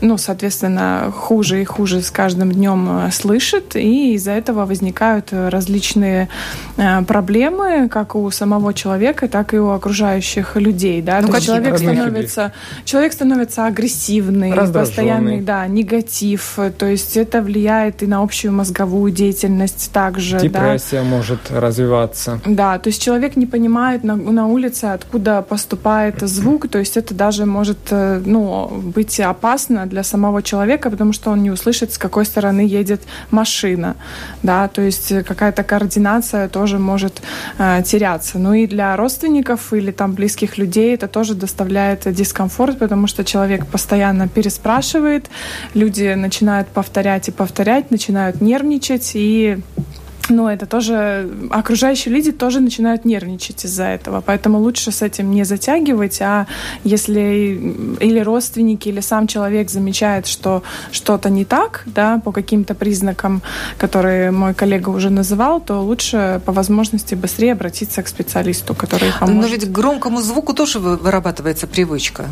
ну, 0.00 0.18
соответственно, 0.18 1.12
хуже 1.14 1.62
и 1.62 1.64
хуже 1.64 2.02
каждым 2.12 2.52
днем 2.52 3.06
э, 3.06 3.10
слышит, 3.10 3.76
и 3.76 4.14
из-за 4.14 4.32
этого 4.32 4.66
возникают 4.66 5.28
э, 5.32 5.48
различные 5.48 6.28
э, 6.76 7.02
проблемы, 7.02 7.88
как 7.88 8.14
у 8.14 8.30
самого 8.30 8.74
человека, 8.74 9.28
так 9.28 9.54
и 9.54 9.58
у 9.58 9.70
окружающих 9.70 10.56
людей. 10.56 11.02
Да? 11.02 11.20
Ну, 11.20 11.28
То 11.28 11.40
человек 11.40 11.78
становится, 11.78 12.52
человек 12.84 13.12
становится 13.12 13.66
агрессивный, 13.66 14.52
постоянный 14.52 15.40
да, 15.40 15.66
негатив, 15.66 16.58
то 16.78 16.86
есть 16.86 17.16
это 17.16 17.40
влияет 17.40 18.02
и 18.02 18.06
на 18.06 18.22
общую 18.22 18.52
мозговую 18.52 19.12
деятельность 19.12 19.90
также. 19.92 20.38
Депрессия 20.38 21.00
да? 21.00 21.04
может 21.04 21.50
развиваться. 21.50 22.40
Да, 22.46 22.78
то 22.78 22.88
есть 22.88 23.02
человек 23.02 23.36
не 23.36 23.46
понимает 23.46 24.04
на, 24.04 24.16
на 24.16 24.46
улице, 24.46 24.86
откуда 24.86 25.42
поступает 25.42 26.20
звук, 26.28 26.68
то 26.68 26.78
есть 26.78 26.96
это 26.96 27.14
даже 27.14 27.46
может 27.46 27.78
ну, 27.90 28.68
быть 28.94 29.18
опасно 29.20 29.86
для 29.86 30.02
самого 30.02 30.42
человека, 30.42 30.90
потому 30.90 31.12
что 31.12 31.30
он 31.30 31.42
не 31.42 31.50
услышит, 31.50 31.92
какой 32.02 32.24
стороны 32.24 32.60
едет 32.60 33.00
машина, 33.30 33.94
да, 34.42 34.68
то 34.68 34.82
есть 34.82 35.24
какая-то 35.24 35.62
координация 35.62 36.48
тоже 36.48 36.78
может 36.78 37.22
э, 37.58 37.82
теряться. 37.84 38.38
Ну 38.38 38.52
и 38.54 38.66
для 38.66 38.96
родственников 38.96 39.72
или 39.72 39.92
там 39.92 40.12
близких 40.12 40.58
людей 40.58 40.94
это 40.94 41.06
тоже 41.06 41.34
доставляет 41.34 42.12
дискомфорт, 42.12 42.78
потому 42.78 43.06
что 43.06 43.24
человек 43.24 43.66
постоянно 43.66 44.28
переспрашивает, 44.28 45.30
люди 45.74 46.14
начинают 46.14 46.68
повторять 46.68 47.28
и 47.28 47.32
повторять, 47.32 47.90
начинают 47.90 48.40
нервничать 48.40 49.12
и 49.14 49.58
но 50.32 50.50
это 50.50 50.66
тоже 50.66 51.30
окружающие 51.50 52.14
люди 52.14 52.32
тоже 52.32 52.60
начинают 52.60 53.04
нервничать 53.04 53.64
из-за 53.64 53.84
этого, 53.84 54.20
поэтому 54.20 54.58
лучше 54.58 54.90
с 54.90 55.02
этим 55.02 55.30
не 55.30 55.44
затягивать, 55.44 56.20
а 56.20 56.46
если 56.84 58.00
или 58.00 58.20
родственники, 58.20 58.88
или 58.88 59.00
сам 59.00 59.26
человек 59.26 59.70
замечает, 59.70 60.26
что 60.26 60.62
что-то 60.90 61.30
не 61.30 61.44
так, 61.44 61.82
да, 61.86 62.20
по 62.24 62.32
каким-то 62.32 62.74
признакам, 62.74 63.42
которые 63.78 64.30
мой 64.30 64.54
коллега 64.54 64.90
уже 64.90 65.10
называл, 65.10 65.60
то 65.60 65.80
лучше 65.80 66.40
по 66.44 66.52
возможности 66.52 67.14
быстрее 67.14 67.52
обратиться 67.52 68.02
к 68.02 68.08
специалисту, 68.08 68.74
который 68.74 69.12
поможет. 69.20 69.42
Но 69.42 69.48
ведь 69.48 69.66
к 69.66 69.70
громкому 69.70 70.20
звуку 70.20 70.54
тоже 70.54 70.78
вырабатывается 70.78 71.66
привычка. 71.66 72.26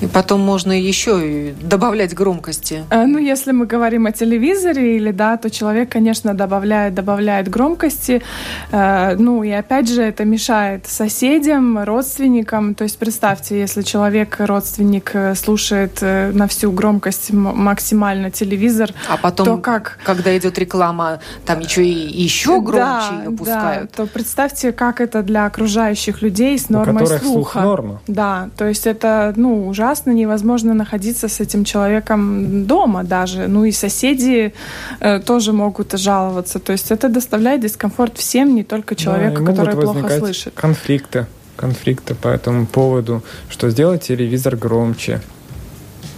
И 0.00 0.06
потом 0.06 0.40
можно 0.40 0.72
еще 0.72 1.48
и 1.48 1.52
добавлять 1.52 2.14
громкости. 2.14 2.84
Э, 2.90 3.04
ну, 3.04 3.18
если 3.18 3.50
мы 3.52 3.66
говорим 3.66 4.06
о 4.06 4.12
телевизоре 4.12 4.96
или 4.96 5.10
да, 5.10 5.36
то 5.36 5.50
человек, 5.50 5.90
конечно, 5.90 6.34
добавляет, 6.34 6.94
добавляет 6.94 7.48
громкости. 7.48 8.22
Э, 8.70 9.16
ну, 9.16 9.42
и 9.42 9.50
опять 9.50 9.88
же, 9.88 10.02
это 10.02 10.24
мешает 10.24 10.86
соседям, 10.86 11.82
родственникам. 11.82 12.74
То 12.74 12.84
есть 12.84 12.98
представьте, 12.98 13.58
если 13.58 13.82
человек, 13.82 14.36
родственник, 14.38 15.10
э, 15.14 15.34
слушает 15.34 16.00
на 16.00 16.46
всю 16.46 16.70
громкость 16.70 17.32
максимально 17.32 18.30
телевизор, 18.30 18.90
а 19.08 19.16
потом, 19.16 19.46
то 19.46 19.56
как? 19.58 19.98
когда 20.04 20.36
идет 20.36 20.58
реклама, 20.58 21.20
там 21.44 21.60
еще 21.60 21.84
и 21.84 22.22
еще 22.22 22.60
громче 22.60 23.10
да, 23.10 23.22
ее 23.24 23.30
пускают. 23.36 23.90
Да, 23.96 24.04
то 24.04 24.06
представьте, 24.06 24.72
как 24.72 25.00
это 25.00 25.22
для 25.22 25.46
окружающих 25.46 26.22
людей 26.22 26.58
с 26.58 26.68
нормой 26.68 27.02
У 27.02 27.06
слуха. 27.06 27.18
Слух 27.24 27.54
норма. 27.56 28.00
Да, 28.06 28.48
то 28.56 28.66
есть 28.66 28.86
это, 28.86 29.32
ну, 29.36 29.66
ужасно 29.66 29.87
ужасно, 29.88 30.12
невозможно 30.12 30.74
находиться 30.74 31.28
с 31.28 31.40
этим 31.40 31.64
человеком 31.64 32.66
дома 32.66 33.04
даже. 33.04 33.48
Ну 33.48 33.64
и 33.64 33.72
соседи 33.72 34.52
э, 35.00 35.20
тоже 35.20 35.52
могут 35.52 35.98
жаловаться. 35.98 36.58
То 36.58 36.72
есть 36.72 36.90
это 36.90 37.08
доставляет 37.08 37.60
дискомфорт 37.60 38.18
всем, 38.18 38.54
не 38.54 38.64
только 38.64 38.94
человеку, 38.94 39.42
да, 39.42 39.52
который 39.52 39.76
плохо 39.76 40.18
слышит. 40.18 40.52
Конфликты, 40.54 41.26
конфликты 41.56 42.14
по 42.14 42.28
этому 42.28 42.66
поводу, 42.66 43.22
что 43.48 43.70
сделать 43.70 44.02
телевизор 44.02 44.56
громче, 44.56 45.20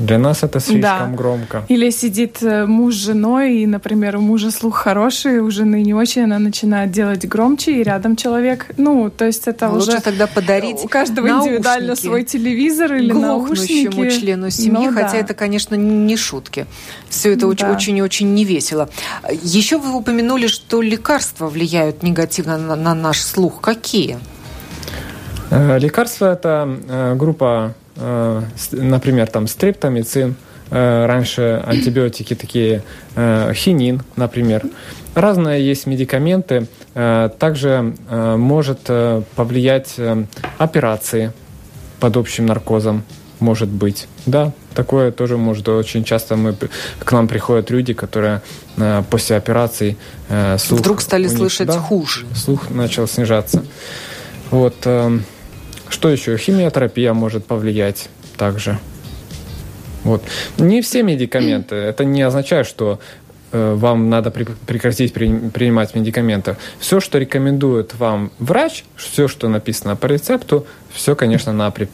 Для 0.01 0.19
нас 0.19 0.43
это 0.43 0.61
слишком 0.61 1.11
да. 1.11 1.17
громко. 1.17 1.63
Или 1.69 1.91
сидит 1.91 2.43
э, 2.43 2.65
муж 2.65 2.95
с 2.95 3.05
женой, 3.05 3.59
и, 3.59 3.67
например, 3.67 4.17
у 4.17 4.21
мужа 4.21 4.51
слух 4.51 4.77
хороший, 4.77 5.41
у 5.41 5.51
жены 5.51 5.83
не 5.83 5.93
очень, 5.93 6.23
она 6.23 6.39
начинает 6.39 6.91
делать 6.91 7.29
громче, 7.29 7.81
и 7.81 7.83
рядом 7.83 8.17
человек, 8.17 8.67
ну, 8.79 9.11
то 9.11 9.27
есть 9.27 9.47
это 9.47 9.69
ну, 9.69 9.77
уже... 9.77 9.91
Лучше 9.91 10.03
тогда 10.03 10.27
подарить 10.27 10.79
У 10.83 10.89
каждого 10.89 11.27
наушники. 11.27 11.51
индивидуально 11.51 11.97
свой 11.97 12.25
телевизор 12.25 12.95
или 12.95 13.13
наушники. 13.13 14.11
члену 14.19 14.51
семьи, 14.51 14.89
ну, 14.89 14.95
хотя 14.95 15.13
да. 15.13 15.19
это, 15.19 15.35
конечно, 15.35 15.75
не 15.75 16.17
шутки. 16.17 16.67
Все 17.11 17.35
это 17.35 17.53
да. 17.55 17.71
очень 17.71 17.99
и 17.99 18.03
очень 18.03 18.33
невесело. 18.33 18.89
Еще 19.43 19.77
вы 19.77 19.93
упомянули, 19.95 20.47
что 20.47 20.81
лекарства 20.81 21.49
влияют 21.49 22.03
негативно 22.03 22.57
на, 22.57 22.75
на 22.75 22.95
наш 22.95 23.21
слух. 23.21 23.61
Какие? 23.61 24.19
Э, 25.51 25.79
лекарства– 25.79 26.33
это 26.33 26.79
э, 26.89 27.15
группа 27.17 27.75
например, 28.73 29.27
там 29.29 29.47
стрептомицин, 29.47 30.37
э, 30.71 31.07
раньше 31.07 31.63
антибиотики 31.67 32.35
такие, 32.35 32.83
э, 33.15 33.53
хинин, 33.55 34.03
например. 34.17 34.65
Разные 35.15 35.67
есть 35.67 35.87
медикаменты. 35.87 36.67
Также 36.93 37.95
может 38.09 38.81
повлиять 39.37 39.97
операции 40.59 41.33
под 42.01 42.17
общим 42.17 42.47
наркозом, 42.47 43.05
может 43.39 43.69
быть. 43.69 44.09
Да, 44.27 44.53
такое 44.75 45.13
тоже 45.13 45.37
может. 45.37 45.69
Очень 45.69 46.05
часто 46.05 46.37
мы, 46.37 46.55
к 46.99 47.13
нам 47.13 47.29
приходят 47.29 47.71
люди, 47.71 47.93
которые 47.93 48.43
после 49.09 49.37
операций 49.37 49.99
слух... 50.59 50.81
Вдруг 50.81 51.01
стали 51.01 51.29
них, 51.29 51.37
слышать 51.37 51.69
да, 51.69 51.79
хуже. 51.79 52.27
Слух 52.35 52.71
начал 52.71 53.07
снижаться. 53.07 53.65
Вот. 54.51 54.87
Что 55.91 56.09
еще? 56.09 56.37
Химиотерапия 56.37 57.13
может 57.13 57.45
повлиять 57.45 58.09
также. 58.37 58.79
Вот. 60.05 60.23
Не 60.59 60.81
все 60.81 61.03
медикаменты. 61.03 61.75
Это 61.77 62.05
не 62.05 62.23
означает, 62.23 62.67
что 62.67 63.01
э, 63.53 63.75
вам 63.75 64.09
надо 64.09 64.31
прекратить 64.31 65.13
принимать 65.13 65.95
медикаменты. 65.95 66.57
Все, 66.79 67.01
что 67.01 67.19
рекомендует 67.19 67.95
вам 67.97 68.33
врач, 68.39 68.85
все, 68.97 69.29
что 69.29 69.49
написано 69.49 69.97
по 69.97 70.07
рецепту, 70.07 70.67
все, 70.93 71.15
конечно, 71.15 71.53
надо 71.53 71.89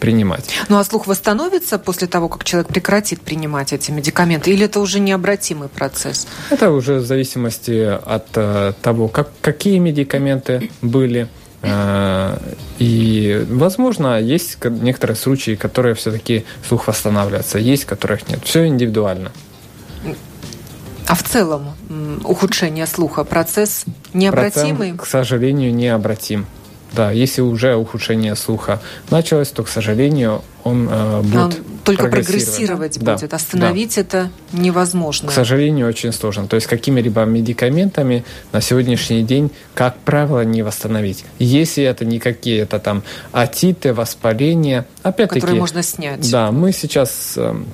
принимать. 0.00 0.48
Ну 0.68 0.78
а 0.78 0.84
слух 0.84 1.06
восстановится 1.06 1.78
после 1.78 2.08
того, 2.08 2.28
как 2.28 2.44
человек 2.44 2.68
прекратит 2.68 3.20
принимать 3.20 3.72
эти 3.72 3.90
медикаменты, 3.90 4.52
или 4.52 4.64
это 4.64 4.80
уже 4.80 5.00
необратимый 5.00 5.68
процесс? 5.68 6.26
Это 6.50 6.70
уже 6.70 6.94
в 6.94 7.04
зависимости 7.04 7.84
от 7.84 8.28
э, 8.36 8.72
того, 8.80 9.08
как, 9.08 9.30
какие 9.42 9.78
медикаменты 9.78 10.70
были, 10.80 11.28
и, 11.62 13.46
возможно, 13.50 14.18
есть 14.20 14.64
некоторые 14.64 15.16
случаи, 15.16 15.54
которые 15.56 15.94
все-таки 15.94 16.44
слух 16.66 16.88
восстанавливается, 16.88 17.58
есть, 17.58 17.84
которых 17.84 18.28
нет. 18.28 18.40
Все 18.44 18.66
индивидуально. 18.66 19.30
А 21.06 21.14
в 21.14 21.22
целом 21.22 21.72
ухудшение 22.24 22.86
слуха 22.86 23.24
процесс 23.24 23.84
необратимый? 24.14 24.76
Процент, 24.76 25.00
к 25.02 25.06
сожалению, 25.06 25.74
необратим. 25.74 26.46
Да, 26.92 27.10
если 27.10 27.40
уже 27.40 27.76
ухудшение 27.76 28.34
слуха 28.34 28.80
началось, 29.10 29.48
то, 29.48 29.62
к 29.62 29.68
сожалению, 29.68 30.42
он 30.64 30.88
э, 30.90 31.20
будет 31.22 31.36
он 31.36 31.52
только 31.84 32.08
прогрессировать, 32.08 32.96
прогрессировать 32.96 32.98
будет. 32.98 33.34
Остановить 33.34 33.94
да. 33.94 34.00
это 34.00 34.30
невозможно. 34.52 35.28
К 35.28 35.32
сожалению, 35.32 35.88
очень 35.88 36.12
сложно. 36.12 36.46
То 36.46 36.56
есть 36.56 36.66
какими-либо 36.66 37.24
медикаментами 37.24 38.24
на 38.52 38.60
сегодняшний 38.60 39.22
день, 39.22 39.50
как 39.74 39.96
правило, 39.98 40.44
не 40.44 40.62
восстановить. 40.62 41.24
Если 41.38 41.84
это 41.84 42.04
не 42.04 42.18
какие-то 42.18 42.78
там 42.78 43.02
атиты, 43.32 43.94
воспаления, 43.94 44.86
опять-таки... 45.02 45.40
Которые 45.40 45.60
можно 45.60 45.82
снять. 45.82 46.30
Да, 46.30 46.50
мы 46.50 46.72
сейчас 46.72 47.34
эм, 47.36 47.66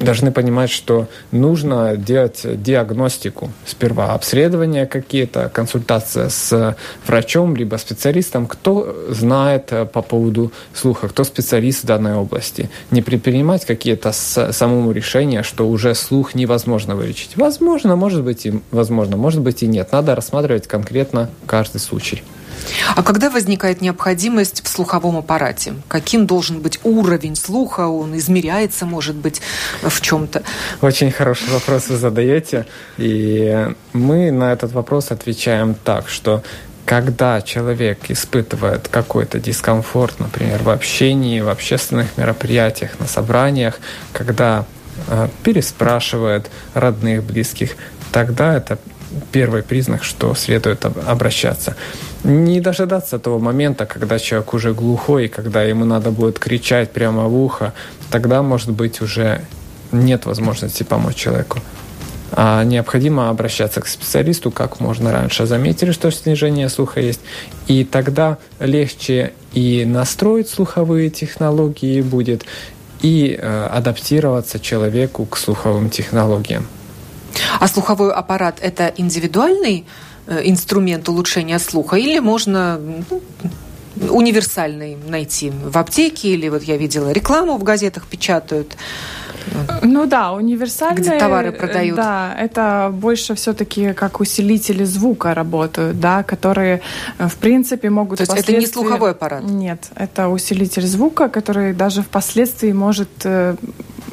должны 0.00 0.32
понимать, 0.32 0.70
что 0.70 1.08
нужно 1.30 1.96
делать 1.96 2.40
диагностику. 2.62 3.50
Сперва 3.66 4.14
обследования 4.14 4.86
какие-то, 4.86 5.50
консультация 5.52 6.28
с 6.28 6.76
врачом, 7.06 7.56
либо 7.56 7.76
специалистом, 7.76 8.46
кто 8.46 8.96
знает 9.08 9.68
э, 9.72 9.84
по 9.86 10.02
поводу 10.02 10.52
слуха, 10.72 11.08
кто 11.08 11.24
специалист 11.24 11.84
в 11.84 11.86
данной 11.86 12.14
области. 12.14 12.70
Не 12.90 13.02
предпринимать 13.02 13.64
какие-то 13.64 14.12
самому 14.12 14.92
решения, 14.92 15.42
что 15.42 15.68
уже 15.68 15.94
слух 15.94 16.34
невозможно 16.34 16.96
вылечить. 16.96 17.36
Возможно, 17.36 17.96
может 17.96 18.22
быть 18.22 18.46
и 18.46 18.60
возможно, 18.70 19.16
может 19.16 19.40
быть 19.40 19.62
и 19.62 19.66
нет. 19.66 19.92
Надо 19.92 20.14
рассматривать 20.14 20.66
конкретно 20.66 21.30
каждый 21.46 21.78
случай. 21.78 22.22
А 22.96 23.02
когда 23.02 23.30
возникает 23.30 23.80
необходимость 23.80 24.64
в 24.64 24.68
слуховом 24.68 25.16
аппарате? 25.16 25.74
Каким 25.88 26.26
должен 26.26 26.60
быть 26.60 26.80
уровень 26.84 27.36
слуха? 27.36 27.88
Он 27.88 28.16
измеряется, 28.16 28.86
может 28.86 29.16
быть, 29.16 29.40
в 29.82 30.00
чем-то? 30.00 30.42
Очень 30.80 31.10
хороший 31.10 31.48
вопрос 31.50 31.88
вы 31.88 31.96
задаете. 31.96 32.66
И 32.98 33.68
мы 33.92 34.30
на 34.30 34.52
этот 34.52 34.72
вопрос 34.72 35.10
отвечаем 35.10 35.74
так, 35.74 36.08
что 36.08 36.42
когда 36.84 37.40
человек 37.40 38.10
испытывает 38.10 38.88
какой-то 38.88 39.38
дискомфорт, 39.38 40.20
например, 40.20 40.62
в 40.62 40.68
общении, 40.68 41.40
в 41.40 41.48
общественных 41.48 42.16
мероприятиях, 42.16 43.00
на 43.00 43.06
собраниях, 43.06 43.78
когда 44.12 44.66
э, 45.08 45.28
переспрашивает 45.42 46.50
родных, 46.74 47.24
близких, 47.24 47.76
тогда 48.12 48.54
это 48.56 48.78
первый 49.32 49.62
признак, 49.62 50.04
что 50.04 50.34
следует 50.34 50.84
обращаться. 50.84 51.76
Не 52.24 52.60
дожидаться 52.60 53.18
того 53.18 53.38
момента, 53.38 53.86
когда 53.86 54.18
человек 54.18 54.54
уже 54.54 54.72
глухой, 54.72 55.28
когда 55.28 55.62
ему 55.62 55.84
надо 55.84 56.10
будет 56.10 56.38
кричать 56.38 56.90
прямо 56.90 57.24
в 57.24 57.36
ухо, 57.36 57.72
тогда, 58.10 58.42
может 58.42 58.70
быть, 58.70 59.00
уже 59.00 59.42
нет 59.92 60.26
возможности 60.26 60.82
помочь 60.82 61.16
человеку. 61.16 61.60
А 62.32 62.64
необходимо 62.64 63.28
обращаться 63.28 63.80
к 63.80 63.86
специалисту 63.86 64.50
как 64.50 64.80
можно 64.80 65.12
раньше. 65.12 65.46
Заметили, 65.46 65.92
что 65.92 66.10
снижение 66.10 66.68
слуха 66.68 67.00
есть, 67.00 67.20
и 67.68 67.84
тогда 67.84 68.38
легче 68.58 69.32
и 69.52 69.84
настроить 69.84 70.48
слуховые 70.48 71.10
технологии 71.10 72.00
будет, 72.00 72.44
и 73.02 73.38
э, 73.38 73.66
адаптироваться 73.66 74.58
человеку 74.58 75.26
к 75.26 75.36
слуховым 75.36 75.90
технологиям. 75.90 76.66
А 77.60 77.68
слуховой 77.68 78.12
аппарат– 78.12 78.58
это 78.60 78.92
индивидуальный 78.96 79.86
э, 80.26 80.40
инструмент 80.44 81.08
улучшения 81.08 81.58
слуха 81.58 81.96
или 81.96 82.18
можно 82.18 82.80
ну, 83.10 83.20
универсальный 84.10 84.96
найти 84.96 85.50
в 85.50 85.76
аптеке 85.78 86.28
или 86.28 86.48
вот 86.48 86.62
я 86.62 86.76
видела 86.76 87.10
рекламу 87.12 87.56
в 87.56 87.62
газетах 87.62 88.06
печатают 88.06 88.76
ну 89.82 90.06
да, 90.06 90.32
универсальные. 90.32 91.02
Где 91.02 91.18
товары 91.18 91.52
продают. 91.52 91.96
Да, 91.96 92.34
это 92.38 92.90
больше 92.92 93.34
все-таки 93.34 93.92
как 93.92 94.20
усилители 94.20 94.84
звука 94.84 95.34
работают, 95.34 96.00
да, 96.00 96.22
которые 96.22 96.80
э, 97.18 97.28
в 97.28 97.36
принципе 97.36 97.90
могут. 97.90 98.18
То 98.18 98.22
есть 98.22 98.36
это 98.36 98.56
не 98.56 98.66
слуховой 98.66 99.12
аппарат? 99.12 99.42
Нет, 99.44 99.90
это 99.94 100.28
усилитель 100.28 100.86
звука, 100.86 101.28
который 101.28 101.74
даже 101.74 102.02
впоследствии 102.02 102.72
может 102.72 103.10
э, 103.24 103.56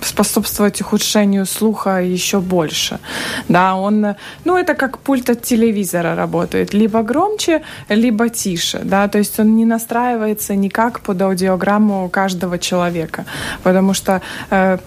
способствовать 0.01 0.81
ухудшению 0.81 1.45
слуха 1.45 2.01
еще 2.01 2.39
больше. 2.39 2.99
Да, 3.47 3.75
он, 3.75 4.15
ну, 4.45 4.57
это 4.57 4.73
как 4.73 4.99
пульт 4.99 5.29
от 5.29 5.41
телевизора 5.43 6.15
работает. 6.15 6.73
Либо 6.73 7.03
громче, 7.03 7.61
либо 7.89 8.29
тише. 8.29 8.81
Да, 8.83 9.07
то 9.07 9.17
есть 9.17 9.39
он 9.39 9.55
не 9.55 9.65
настраивается 9.65 10.55
никак 10.55 10.99
под 11.01 11.21
аудиограмму 11.21 12.09
каждого 12.09 12.57
человека. 12.57 13.25
Потому 13.63 13.93
что 13.93 14.21
э, 14.49 14.77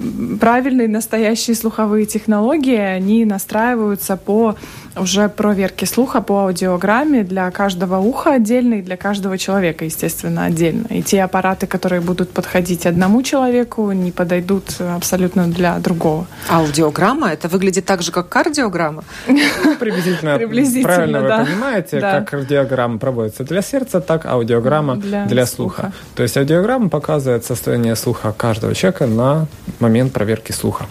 правильные 0.40 0.88
настоящие 0.88 1.56
слуховые 1.56 2.06
технологии, 2.06 2.78
они 2.78 3.24
настраиваются 3.24 4.16
по 4.16 4.56
уже 4.96 5.28
проверке 5.28 5.86
слуха 5.86 6.20
по 6.20 6.44
аудиограмме 6.44 7.24
для 7.24 7.50
каждого 7.50 7.98
уха 7.98 8.34
отдельно 8.34 8.74
и 8.74 8.82
для 8.82 8.96
каждого 8.96 9.38
человека, 9.38 9.84
естественно, 9.84 10.44
отдельно. 10.44 10.86
И 10.90 11.02
те 11.02 11.22
аппараты, 11.22 11.66
которые 11.66 12.00
будут 12.00 12.30
подходить 12.30 12.86
одному 12.86 13.22
человеку, 13.22 13.90
не 13.92 14.12
подойдут 14.12 14.80
абсолютно 14.80 15.46
для 15.46 15.78
другого. 15.78 16.26
Аудиограмма? 16.48 17.32
Это 17.32 17.48
выглядит 17.48 17.84
так 17.84 18.02
же, 18.02 18.12
как 18.12 18.28
кардиограмма? 18.28 19.04
Ну, 19.26 19.76
приблизительно. 19.76 20.36
Приблизительно, 20.38 20.94
Правильно 20.94 21.22
да. 21.22 21.38
вы 21.38 21.44
понимаете, 21.46 22.00
да. 22.00 22.20
как 22.20 22.30
кардиограмма 22.30 22.98
проводится 22.98 23.44
для 23.44 23.62
сердца, 23.62 24.00
так 24.00 24.26
аудиограмма 24.26 24.96
для, 24.96 25.26
для 25.26 25.46
слуха. 25.46 25.82
слуха. 25.82 25.92
То 26.14 26.22
есть 26.22 26.36
аудиограмма 26.36 26.88
показывает 26.88 27.44
состояние 27.44 27.96
слуха 27.96 28.32
каждого 28.32 28.74
человека 28.74 29.06
на 29.06 29.46
момент 29.80 30.12
проверки 30.12 30.52
слуха. 30.52 30.86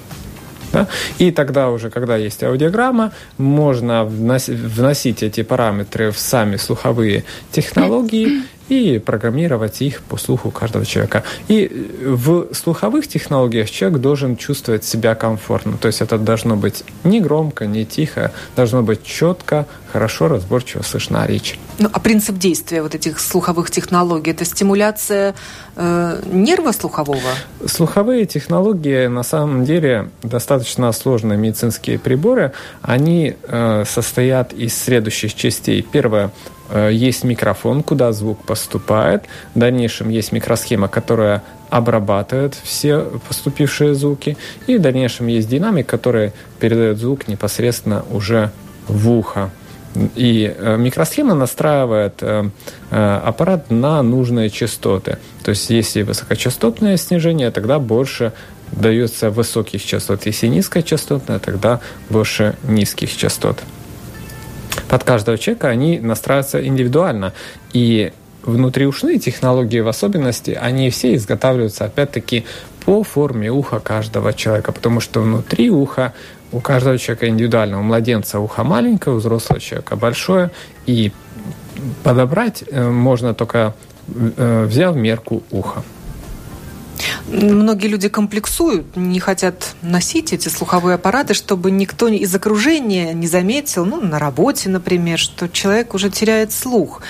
Да? 0.73 0.87
И 1.19 1.31
тогда 1.31 1.69
уже, 1.69 1.89
когда 1.89 2.17
есть 2.17 2.43
аудиограмма, 2.43 3.11
можно 3.37 4.03
вносить 4.05 5.23
эти 5.23 5.43
параметры 5.43 6.11
в 6.11 6.17
сами 6.17 6.57
слуховые 6.57 7.23
технологии 7.51 8.43
и 8.69 8.99
программировать 8.99 9.81
их 9.81 10.01
по 10.01 10.17
слуху 10.17 10.51
каждого 10.51 10.85
человека. 10.85 11.23
И 11.47 11.69
в 12.03 12.53
слуховых 12.53 13.07
технологиях 13.07 13.69
человек 13.69 13.99
должен 13.99 14.37
чувствовать 14.37 14.83
себя 14.83 15.15
комфортно. 15.15 15.77
То 15.77 15.87
есть 15.87 16.01
это 16.01 16.17
должно 16.17 16.55
быть 16.55 16.83
не 17.03 17.19
громко, 17.19 17.65
не 17.65 17.85
тихо, 17.85 18.31
должно 18.55 18.83
быть 18.83 19.03
четко, 19.03 19.65
хорошо, 19.91 20.27
разборчиво 20.27 20.81
слышна 20.81 21.25
речь. 21.27 21.59
Ну, 21.79 21.89
а 21.91 21.99
принцип 21.99 22.37
действия 22.37 22.81
вот 22.81 22.95
этих 22.95 23.19
слуховых 23.19 23.69
технологий– 23.69 24.31
это 24.33 24.45
стимуляция 24.45 25.35
э, 25.75 26.21
нерва 26.31 26.71
слухового? 26.71 27.19
Слуховые 27.65 28.25
технологии 28.25 29.07
на 29.07 29.23
самом 29.23 29.65
деле 29.65 30.09
достаточно 30.23 30.91
сложные 30.91 31.37
медицинские 31.37 31.99
приборы. 31.99 32.53
Они 32.81 33.35
э, 33.43 33.83
состоят 33.87 34.53
из 34.53 34.75
следующих 34.75 35.35
частей. 35.35 35.81
Первое 35.81 36.31
э, 36.62 36.62
есть 36.73 37.23
микрофон, 37.23 37.83
куда 37.83 38.11
звук 38.11 38.43
поступает. 38.45 39.23
В 39.53 39.59
дальнейшем 39.59 40.09
есть 40.09 40.31
микросхема, 40.31 40.87
которая 40.87 41.43
обрабатывает 41.69 42.55
все 42.63 42.99
поступившие 43.27 43.95
звуки. 43.95 44.37
И 44.67 44.77
в 44.77 44.81
дальнейшем 44.81 45.27
есть 45.27 45.49
динамик, 45.49 45.87
который 45.87 46.31
передает 46.59 46.97
звук 46.97 47.27
непосредственно 47.27 48.05
уже 48.11 48.51
в 48.87 49.09
ухо. 49.09 49.49
И 50.15 50.53
э, 50.55 50.77
микросхема 50.77 51.35
настраивает 51.35 52.15
э, 52.21 52.49
э, 52.89 53.19
аппарат 53.23 53.69
на 53.69 54.01
нужные 54.01 54.49
частоты. 54.49 55.17
То 55.43 55.49
есть, 55.49 55.69
если 55.69 56.01
высокочастотное 56.01 56.97
снижение, 56.97 57.51
тогда 57.51 57.79
больше 57.79 58.33
дается 58.71 59.29
высоких 59.29 59.85
частот. 59.85 60.25
Если 60.25 60.47
низкочастотное, 60.47 61.39
тогда 61.39 61.79
больше 62.09 62.55
низких 62.63 63.15
частот. 63.15 63.59
Под 64.93 65.03
каждого 65.03 65.39
человека 65.39 65.69
они 65.69 65.99
настраиваются 65.99 66.63
индивидуально. 66.63 67.33
И 67.73 68.13
внутриушные 68.43 69.17
технологии 69.17 69.79
в 69.79 69.87
особенности, 69.87 70.51
они 70.51 70.91
все 70.91 71.15
изготавливаются 71.15 71.85
опять-таки 71.85 72.45
по 72.85 73.01
форме 73.01 73.51
уха 73.51 73.79
каждого 73.79 74.33
человека, 74.33 74.71
потому 74.71 74.99
что 74.99 75.21
внутри 75.21 75.71
уха 75.71 76.13
у 76.51 76.59
каждого 76.59 76.99
человека 76.99 77.27
индивидуально. 77.27 77.79
У 77.79 77.81
младенца 77.81 78.39
ухо 78.39 78.63
маленькое, 78.63 79.15
у 79.15 79.19
взрослого 79.19 79.59
человека 79.59 79.95
большое. 79.95 80.51
И 80.85 81.11
подобрать 82.03 82.63
э, 82.69 82.87
можно 82.87 83.33
только 83.33 83.73
э, 84.37 84.65
взяв 84.69 84.95
мерку 84.95 85.41
уха. 85.49 85.81
Многие 87.27 87.87
люди 87.87 88.09
комплексуют, 88.09 88.95
не 88.95 89.19
хотят 89.19 89.75
носить 89.81 90.33
эти 90.33 90.49
слуховые 90.49 90.95
аппараты, 90.95 91.33
чтобы 91.33 91.71
никто 91.71 92.07
из 92.07 92.33
окружения 92.35 93.13
не 93.13 93.27
заметил, 93.27 93.85
ну, 93.85 94.01
на 94.01 94.19
работе, 94.19 94.69
например, 94.69 95.17
что 95.17 95.49
человек 95.49 95.93
уже 95.93 96.09
теряет 96.09 96.51
слух. 96.51 97.01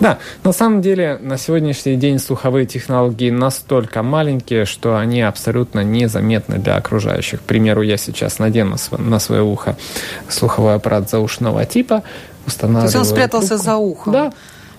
Да, 0.00 0.18
на 0.44 0.52
самом 0.52 0.80
деле 0.80 1.18
на 1.20 1.38
сегодняшний 1.38 1.96
день 1.96 2.18
слуховые 2.18 2.66
технологии 2.66 3.30
настолько 3.30 4.02
маленькие, 4.02 4.64
что 4.64 4.96
они 4.96 5.22
абсолютно 5.22 5.80
незаметны 5.80 6.58
для 6.58 6.76
окружающих. 6.76 7.40
К 7.40 7.42
примеру, 7.42 7.82
я 7.82 7.96
сейчас 7.96 8.38
надену 8.38 8.76
на 8.96 9.18
свое 9.18 9.42
ухо 9.42 9.76
слуховой 10.28 10.76
аппарат 10.76 11.10
заушного 11.10 11.64
типа, 11.64 12.04
устанавливаю... 12.46 12.92
То 12.92 12.98
есть 12.98 13.10
он 13.10 13.16
спрятался 13.16 13.48
трубку. 13.48 13.64
за 13.64 13.76
ухом? 13.76 14.12
Да. 14.12 14.32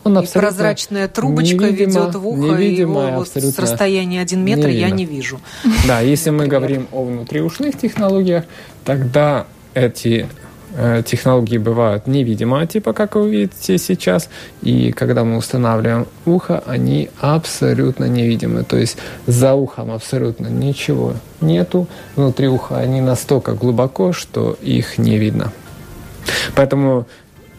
Он 0.03 0.19
и 0.19 0.25
прозрачная 0.25 1.07
трубочка 1.07 1.65
невидимо, 1.65 1.91
ведет 1.91 2.15
в 2.15 2.27
ухо, 2.27 2.55
и 2.55 2.73
его 2.73 3.09
вот 3.11 3.27
с 3.27 3.59
расстояния 3.59 4.21
один 4.21 4.43
метр 4.43 4.67
я 4.67 4.89
не 4.89 5.05
вижу. 5.05 5.39
Да, 5.87 5.99
если 5.99 6.29
мы 6.29 6.47
говорим 6.47 6.87
о 6.91 7.03
внутриушных 7.03 7.77
технологиях, 7.77 8.45
тогда 8.85 9.45
эти 9.73 10.27
Э, 10.75 11.01
технологии 11.03 11.57
бывают 11.57 12.05
невидимого 12.05 12.67
типа, 12.67 12.93
как 12.93 13.15
вы 13.15 13.29
видите 13.29 13.79
сейчас, 13.79 14.29
и 14.61 14.91
когда 14.91 15.23
мы 15.23 15.37
устанавливаем 15.37 16.05
ухо, 16.25 16.63
они 16.65 17.09
абсолютно 17.19 18.05
невидимы, 18.05 18.63
то 18.63 18.77
есть 18.77 18.97
за 19.25 19.55
ухом 19.55 19.91
абсолютно 19.91 20.47
ничего 20.47 21.15
нету, 21.41 21.87
внутри 22.15 22.47
уха 22.47 22.77
они 22.77 23.01
настолько 23.01 23.53
глубоко, 23.53 24.13
что 24.13 24.57
их 24.61 24.99
не 24.99 25.17
видно. 25.17 25.51
Поэтому 26.55 27.07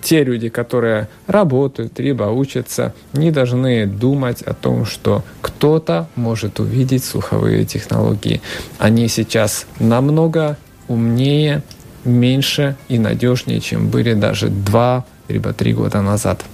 те 0.00 0.24
люди, 0.24 0.48
которые 0.48 1.08
работают, 1.26 1.98
либо 1.98 2.24
учатся, 2.24 2.94
не 3.12 3.30
должны 3.30 3.86
думать 3.86 4.42
о 4.42 4.54
том, 4.54 4.86
что 4.86 5.22
кто-то 5.40 6.08
может 6.16 6.60
увидеть 6.60 7.04
слуховые 7.04 7.64
технологии. 7.64 8.40
Они 8.78 9.08
сейчас 9.08 9.66
намного 9.78 10.56
умнее, 10.88 11.62
меньше 12.04 12.76
и 12.88 12.98
надежнее, 12.98 13.60
чем 13.60 13.88
были 13.88 14.14
даже 14.14 14.48
два 14.48 15.04
либо 15.28 15.52
три 15.52 15.72
года 15.72 16.02
назад. 16.02 16.44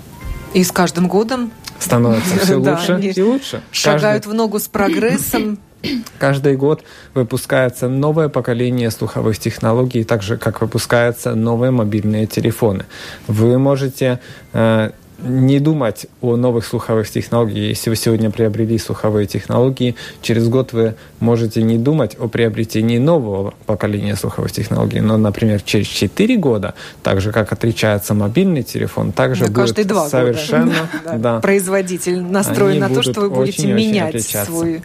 И 0.55 0.63
с 0.63 0.73
каждым 0.73 1.09
годом 1.09 1.51
становится 1.79 2.39
все 2.39 2.57
лучше 2.57 3.01
и 3.01 3.23
лучше. 3.23 3.63
Шагают 3.71 4.27
в 4.27 4.35
ногу 4.35 4.59
с 4.59 4.69
прогрессом. 4.69 5.59
Каждый 6.19 6.57
год 6.57 6.83
выпускается 7.15 7.89
новое 7.89 8.29
поколение 8.29 8.91
слуховых 8.91 9.39
технологий, 9.39 10.05
так 10.05 10.23
же 10.23 10.37
как 10.37 10.61
выпускаются 10.61 11.35
новые 11.35 11.71
мобильные 11.71 12.27
телефоны. 12.27 12.85
Вы 13.29 13.59
можете 13.59 14.21
э, 14.53 14.91
не 15.19 15.61
думать 15.61 16.07
о 16.21 16.37
новых 16.37 16.67
слуховых 16.67 17.11
технологиях. 17.11 17.69
Если 17.71 17.91
вы 17.91 17.97
сегодня 17.97 18.31
приобрели 18.31 18.79
слуховые 18.79 19.27
технологии, 19.27 19.95
через 20.23 20.49
год 20.49 20.73
вы 20.73 20.95
можете 21.21 21.63
не 21.63 21.79
думать 21.79 22.17
о 22.19 22.29
приобретении 22.29 22.99
нового 22.99 23.55
поколения 23.67 24.17
слуховых 24.17 24.53
технологий. 24.53 25.01
Но, 25.01 25.17
например, 25.17 25.63
через 25.63 25.87
4 25.87 26.37
года, 26.37 26.75
так 27.03 27.21
же, 27.21 27.33
как 27.33 27.53
отличается 27.53 28.15
мобильный 28.15 28.63
телефон, 28.63 29.13
также 29.13 29.47
да, 29.47 29.63
будет 29.63 29.87
два 29.87 30.09
совершенно... 30.09 30.67
Года. 31.05 31.19
Да. 31.19 31.41
Производитель 31.41 32.21
настроен 32.21 32.81
на 32.81 32.89
то, 32.89 33.03
что 33.03 33.21
вы 33.23 33.31
будете 33.31 33.67
менять 33.73 34.23
свой 34.23 34.83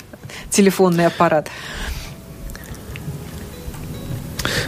телефонный 0.49 1.07
аппарат. 1.07 1.49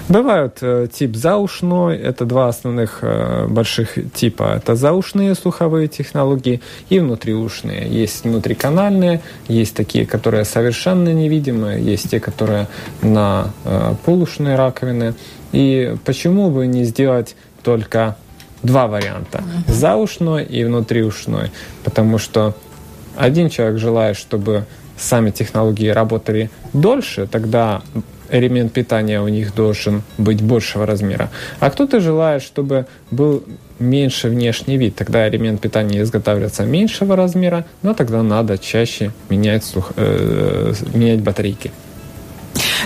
Бывают 0.09 0.57
э, 0.61 0.87
тип 0.91 1.15
заушной, 1.15 1.97
это 1.97 2.25
два 2.25 2.49
основных 2.49 2.99
э, 3.01 3.47
больших 3.47 3.97
типа. 4.13 4.55
Это 4.57 4.75
заушные 4.75 5.35
слуховые 5.35 5.87
технологии 5.87 6.61
и 6.89 6.99
внутриушные. 6.99 7.87
Есть 7.87 8.23
внутриканальные, 8.23 9.21
есть 9.47 9.75
такие, 9.75 10.05
которые 10.05 10.45
совершенно 10.45 11.13
невидимые, 11.13 11.83
есть 11.83 12.09
те, 12.09 12.19
которые 12.19 12.67
на 13.01 13.51
э, 13.65 13.95
полушные 14.05 14.55
раковины. 14.55 15.15
И 15.51 15.95
почему 16.05 16.49
бы 16.49 16.67
не 16.67 16.83
сделать 16.83 17.35
только 17.63 18.17
два 18.63 18.87
варианта. 18.87 19.43
Заушной 19.67 20.45
и 20.45 20.63
внутриушной. 20.63 21.51
Потому 21.83 22.17
что 22.17 22.55
один 23.15 23.49
человек 23.49 23.79
желает, 23.79 24.17
чтобы 24.17 24.65
сами 24.97 25.31
технологии 25.31 25.89
работали 25.89 26.49
дольше, 26.73 27.27
тогда 27.27 27.81
элемент 28.33 28.73
питания 28.73 29.21
у 29.21 29.27
них 29.27 29.55
должен 29.55 30.01
быть 30.17 30.41
большего 30.41 30.85
размера. 30.85 31.29
А 31.59 31.69
кто-то 31.69 31.99
желает, 31.99 32.41
чтобы 32.41 32.85
был 33.11 33.43
меньше 33.79 34.29
внешний 34.29 34.77
вид. 34.77 34.95
Тогда 34.95 35.27
элемент 35.29 35.61
питания 35.61 36.01
изготавливается 36.01 36.65
меньшего 36.65 37.15
размера, 37.15 37.65
но 37.83 37.93
тогда 37.93 38.23
надо 38.23 38.57
чаще 38.57 39.11
менять, 39.29 39.63
слух, 39.63 39.93
э, 39.95 40.73
менять 40.93 41.21
батарейки. 41.21 41.71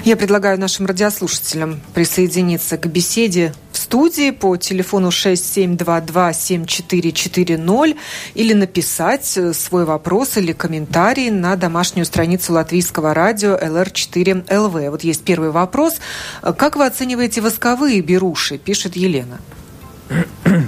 Я 0.04 0.16
предлагаю 0.16 0.60
нашим 0.60 0.86
радиослушателям 0.86 1.80
присоединиться 1.94 2.78
к 2.78 2.88
беседе 2.88 3.54
в 3.72 3.78
студии 3.78 4.32
по 4.32 4.58
телефону 4.58 5.10
6722-7440 5.10 7.98
или 8.36 8.54
написать 8.54 9.38
э, 9.38 9.54
свой 9.54 9.86
вопрос 9.86 10.38
или 10.38 10.52
комментарий 10.54 11.32
на 11.32 11.56
домашнюю 11.56 12.06
страницу 12.06 12.54
латвийского 12.54 13.14
радио 13.14 13.56
LR4LV. 13.56 14.92
Вот 14.92 15.04
есть 15.04 15.24
первый 15.24 15.52
вопрос. 15.52 16.00
Как 16.42 16.76
вы 16.76 16.86
оцениваете 16.86 17.40
восковые 17.42 18.02
беруши, 18.02 18.58
пишет 18.58 18.96
Елена. 18.96 19.40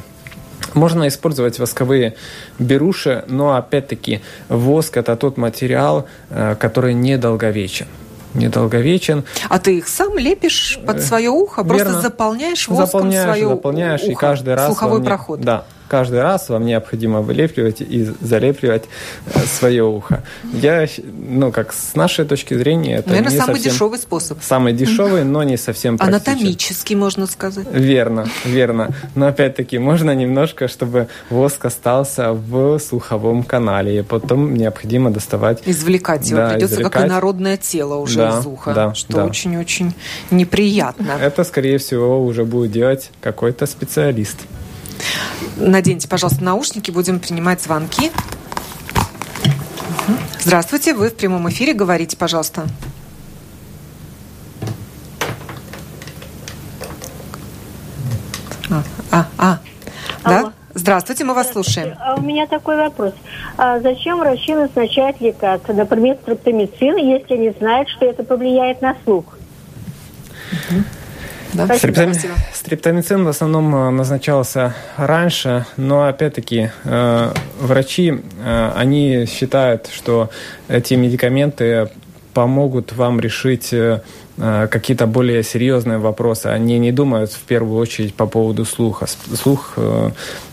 Можно 0.73 1.07
использовать 1.07 1.59
восковые 1.59 2.15
беруши, 2.57 3.23
но 3.27 3.55
опять-таки 3.55 4.21
воск 4.49 4.97
это 4.97 5.15
тот 5.15 5.37
материал, 5.37 6.07
э, 6.29 6.55
который 6.59 6.93
недолговечен 6.93 7.87
недолговечен. 8.33 9.23
А 9.49 9.59
ты 9.59 9.77
их 9.77 9.87
сам 9.87 10.17
лепишь 10.17 10.79
под 10.85 10.97
э, 10.97 11.01
свое 11.01 11.29
ухо? 11.29 11.61
Верно. 11.61 11.77
Просто 11.77 12.01
заполняешь 12.01 12.67
воском 12.67 12.85
заполняешь, 12.85 13.25
свое 13.25 13.49
заполняешь, 13.49 14.01
ухо, 14.01 14.11
и 14.11 14.15
каждый 14.15 14.55
раз 14.55 14.67
слуховой 14.67 15.03
проход. 15.03 15.41
Да, 15.41 15.65
каждый 15.89 16.21
раз 16.21 16.49
вам 16.49 16.65
необходимо 16.65 17.21
вылепливать 17.21 17.81
и 17.81 18.09
залепливать 18.21 18.85
э, 19.33 19.39
свое 19.39 19.83
ухо. 19.83 20.23
Я, 20.53 20.87
ну, 21.03 21.51
как 21.51 21.73
с 21.73 21.95
нашей 21.95 22.25
точки 22.25 22.53
зрения, 22.53 22.97
это 22.97 23.09
Наверное, 23.09 23.31
не 23.31 23.37
самый 23.37 23.55
совсем... 23.55 23.71
дешевый 23.73 23.99
способ. 23.99 24.37
Самый 24.41 24.73
дешевый, 24.73 25.23
но 25.23 25.43
не 25.43 25.57
совсем 25.57 25.97
практичен. 25.97 26.31
Анатомический, 26.31 26.95
можно 26.95 27.25
сказать. 27.27 27.67
Верно, 27.71 28.27
верно. 28.45 28.89
Но 29.15 29.27
опять-таки 29.27 29.79
можно 29.79 30.15
немножко, 30.15 30.67
чтобы 30.67 31.07
воск 31.29 31.65
остался 31.65 32.33
в 32.33 32.79
слуховом 32.79 33.43
канале, 33.43 33.99
и 33.99 34.01
потом 34.03 34.53
необходимо 34.53 35.09
доставать... 35.11 35.63
Извлекать 35.65 36.29
его. 36.29 36.39
Да, 36.39 36.49
Придется 36.51 36.75
извлекать. 36.75 36.93
как 36.93 37.07
инородное 37.07 37.57
тело 37.57 37.95
уже 37.95 38.19
да, 38.19 38.39
из 38.39 38.45
уха, 38.45 38.73
да, 38.73 38.93
что 38.93 39.23
очень-очень 39.23 39.93
да. 40.29 40.35
неприятно. 40.37 41.17
Это, 41.19 41.43
скорее 41.43 41.79
всего, 41.79 42.23
уже 42.23 42.45
будет 42.45 42.71
делать 42.71 43.09
какой-то 43.21 43.65
специалист. 43.65 44.37
Наденьте, 45.57 46.07
пожалуйста, 46.07 46.43
наушники, 46.43 46.91
будем 46.91 47.19
принимать 47.19 47.61
звонки. 47.61 48.11
Здравствуйте, 50.39 50.93
вы 50.93 51.09
в 51.09 51.15
прямом 51.15 51.49
эфире, 51.49 51.73
говорите, 51.73 52.17
пожалуйста. 52.17 52.67
А, 59.11 59.25
а, 59.37 59.59
а. 60.23 60.29
да? 60.29 60.53
Здравствуйте, 60.75 61.25
мы 61.25 61.33
вас 61.33 61.51
слушаем. 61.51 61.95
А 61.99 62.15
у 62.15 62.21
меня 62.21 62.47
такой 62.47 62.77
вопрос. 62.77 63.13
А 63.57 63.79
зачем 63.79 64.19
врачи 64.19 64.53
назначают 64.53 65.19
лекарства, 65.19 65.73
например, 65.73 66.17
стриптомицин, 66.21 66.95
если 66.97 67.33
они 67.33 67.49
знают, 67.59 67.89
что 67.89 68.05
это 68.05 68.23
повлияет 68.23 68.81
на 68.81 68.95
слух? 69.03 69.37
Да? 71.53 71.75
Стриптоми... 71.75 72.13
Стриптомицин 72.53 73.25
в 73.25 73.27
основном 73.27 73.75
э, 73.75 73.89
назначался 73.89 74.75
раньше, 74.97 75.65
но 75.77 76.05
опять-таки 76.05 76.71
э, 76.83 77.33
врачи, 77.59 78.21
э, 78.43 78.71
они 78.75 79.25
считают, 79.25 79.89
что 79.91 80.29
эти 80.67 80.93
медикаменты 80.93 81.89
помогут 82.33 82.93
вам 82.93 83.19
решить 83.19 83.73
э, 83.73 84.01
э, 84.37 84.67
какие-то 84.69 85.07
более 85.07 85.43
серьезные 85.43 85.97
вопросы. 85.97 86.47
Они 86.47 86.77
не 86.77 86.91
думают 86.91 87.31
в 87.31 87.41
первую 87.41 87.79
очередь 87.79 88.13
по 88.13 88.27
поводу 88.27 88.63
слуха. 88.63 89.07
Слух, 89.07 89.73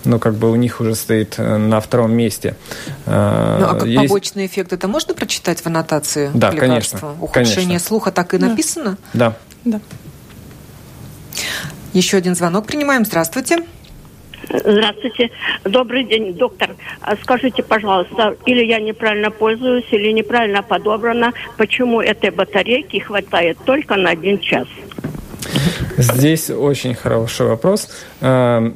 ну, 0.05 0.19
как 0.19 0.35
бы 0.35 0.51
у 0.51 0.57
них 0.57 0.81
уже 0.81 0.95
стоит 0.95 1.37
на 1.39 1.81
втором 1.81 2.13
месте. 2.13 2.57
Ну, 3.05 3.13
а 3.13 3.77
как 3.79 3.87
Есть... 3.87 4.03
побочный 4.03 4.47
эффект 4.47 4.73
это 4.73 4.89
можно 4.89 5.15
прочитать 5.15 5.61
в 5.61 5.67
аннотации 5.67 6.31
да, 6.33 6.51
к 6.51 6.55
лекарству? 6.55 6.99
Конечно, 6.99 7.25
Ухудшение 7.25 7.67
конечно. 7.67 7.89
слуха 7.89 8.13
так 8.13 8.33
и 8.33 8.39
написано? 8.39 8.97
Да. 9.13 9.37
Да. 9.65 9.81
Еще 11.93 12.17
один 12.17 12.35
звонок 12.35 12.67
принимаем. 12.67 13.05
Здравствуйте. 13.05 13.59
Здравствуйте. 14.49 15.31
Добрый 15.65 16.05
день, 16.05 16.35
доктор. 16.35 16.77
А 17.01 17.17
скажите, 17.17 17.63
пожалуйста, 17.63 18.37
или 18.47 18.65
я 18.65 18.79
неправильно 18.81 19.31
пользуюсь, 19.31 19.87
или 19.91 20.13
неправильно 20.13 20.63
подобрана, 20.63 21.33
почему 21.57 22.01
этой 22.01 22.31
батарейки 22.31 22.99
хватает 22.99 23.59
только 23.65 23.97
на 23.97 24.11
один 24.11 24.39
час? 24.39 24.67
Здесь 25.97 26.51
очень 26.51 26.95
хороший 26.95 27.47
вопрос. 27.47 27.89
Э, 28.21 28.71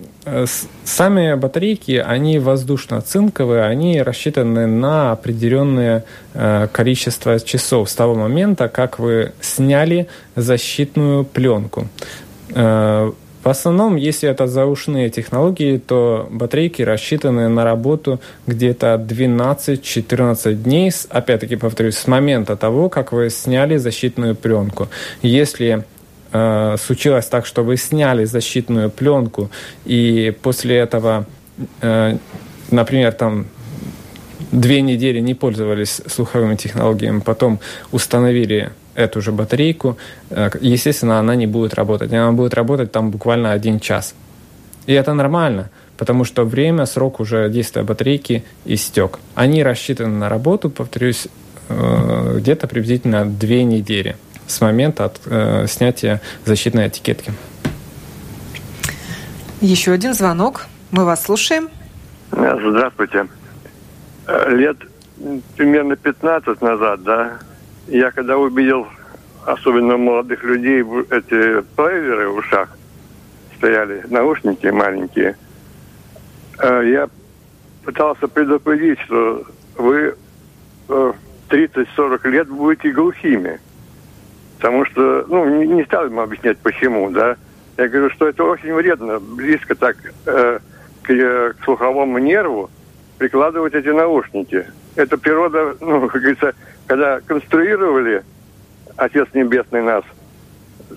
сами 0.85 1.35
батарейки, 1.35 1.93
они 1.93 2.39
воздушно-цинковые, 2.39 3.65
они 3.65 4.03
рассчитаны 4.03 4.67
на 4.67 5.13
определенное 5.13 6.05
э, 6.35 6.69
количество 6.73 7.39
часов 7.41 7.91
с 7.91 7.95
того 7.95 8.15
момента, 8.15 8.69
как 8.69 8.99
вы 8.99 9.33
сняли 9.41 10.09
защитную 10.37 11.25
пленку. 11.25 11.89
Э, 12.55 13.13
в 13.43 13.49
основном, 13.49 13.97
если 13.97 14.29
это 14.29 14.47
заушные 14.47 15.09
технологии, 15.09 15.79
то 15.79 16.29
батарейки 16.31 16.83
рассчитаны 16.83 17.49
на 17.49 17.65
работу 17.65 18.21
где-то 18.47 19.03
12-14 19.09 20.55
дней, 20.55 20.93
опять-таки 21.09 21.57
повторюсь, 21.57 21.97
с 21.97 22.07
момента 22.07 22.57
того, 22.57 22.91
как 22.91 23.13
вы 23.13 23.31
сняли 23.31 23.79
защитную 23.79 24.35
пленку. 24.35 24.89
Если 25.23 25.85
э, 26.33 26.77
случилось 26.79 27.27
так, 27.27 27.47
что 27.47 27.63
вы 27.63 27.79
сняли 27.79 28.27
защитную 28.27 28.91
пленку, 28.91 29.51
и 29.87 30.37
после 30.43 30.77
этого, 30.77 31.25
э, 31.81 32.19
например, 32.71 33.13
там 33.13 33.47
две 34.53 34.83
недели 34.83 35.21
не 35.21 35.35
пользовались 35.35 36.03
слуховыми 36.07 36.57
технологиями, 36.57 37.21
потом 37.21 37.59
установили 37.91 38.71
эту 38.95 39.21
же 39.21 39.33
батарейку, 39.33 39.97
э, 40.31 40.51
естественно, 40.61 41.19
она 41.19 41.35
не 41.35 41.47
будет 41.47 41.75
работать. 41.75 42.13
Она 42.13 42.33
будет 42.33 42.55
работать 42.55 42.93
там 42.93 43.11
буквально 43.11 43.53
один 43.53 43.81
час. 43.81 44.15
И 44.87 44.93
это 44.93 45.15
нормально, 45.15 45.71
потому 45.97 46.25
что 46.25 46.45
время, 46.45 46.87
срок 46.87 47.21
уже 47.21 47.49
действия 47.51 47.83
батарейки 47.83 48.45
истек. 48.65 49.19
Они 49.35 49.63
рассчитаны 49.63 50.19
на 50.19 50.29
работу, 50.29 50.71
повторюсь, 50.71 51.29
э, 51.69 52.37
где-то 52.39 52.67
приблизительно 52.67 53.25
две 53.25 53.65
недели 53.65 54.17
с 54.47 54.61
момента 54.61 55.05
от, 55.05 55.21
э, 55.27 55.67
снятия 55.69 56.21
защитной 56.45 56.89
этикетки. 56.89 57.33
Еще 59.61 59.93
один 59.93 60.15
звонок. 60.15 60.67
Мы 60.91 61.05
вас 61.05 61.25
слушаем. 61.25 61.69
Здравствуйте. 62.33 63.27
Лет 64.49 64.77
примерно 65.57 65.97
15 65.97 66.63
назад, 66.63 67.03
да, 67.03 67.39
я 67.89 68.11
когда 68.11 68.39
увидел, 68.39 68.87
особенно 69.47 69.97
молодых 69.97 70.43
людей, 70.45 70.83
эти 71.11 71.61
плееры 71.77 72.31
в 72.31 72.37
ушах, 72.37 72.77
стояли 73.57 74.05
наушники 74.09 74.67
маленькие, 74.69 75.37
э, 76.59 76.83
я 76.87 77.09
пытался 77.85 78.29
предупредить, 78.29 78.99
что 79.01 79.45
вы 79.77 80.15
30-40 80.89 82.21
э, 82.25 82.29
лет 82.31 82.49
будете 82.49 82.91
глухими. 82.91 83.61
Потому 84.57 84.85
что, 84.85 85.25
ну, 85.29 85.65
не, 85.65 85.85
стал 85.85 86.07
ему 86.07 86.21
объяснять, 86.21 86.59
почему, 86.59 87.11
да. 87.11 87.37
Я 87.79 87.89
говорю, 87.89 88.11
что 88.11 88.29
это 88.29 88.45
очень 88.45 88.75
вредно, 88.75 89.19
близко 89.19 89.75
так 89.75 89.97
э, 90.27 90.59
к, 91.03 91.07
к 91.07 91.65
слуховому 91.65 92.19
нерву 92.19 92.71
прикладывать 93.17 93.75
эти 93.75 93.89
наушники. 93.89 94.67
Это 94.97 95.17
природа, 95.17 95.77
ну, 95.81 96.09
как 96.09 96.21
говорится, 96.21 96.55
когда 96.91 97.21
конструировали 97.21 98.25
Отец 98.97 99.29
Небесный 99.33 99.81
нас, 99.81 100.03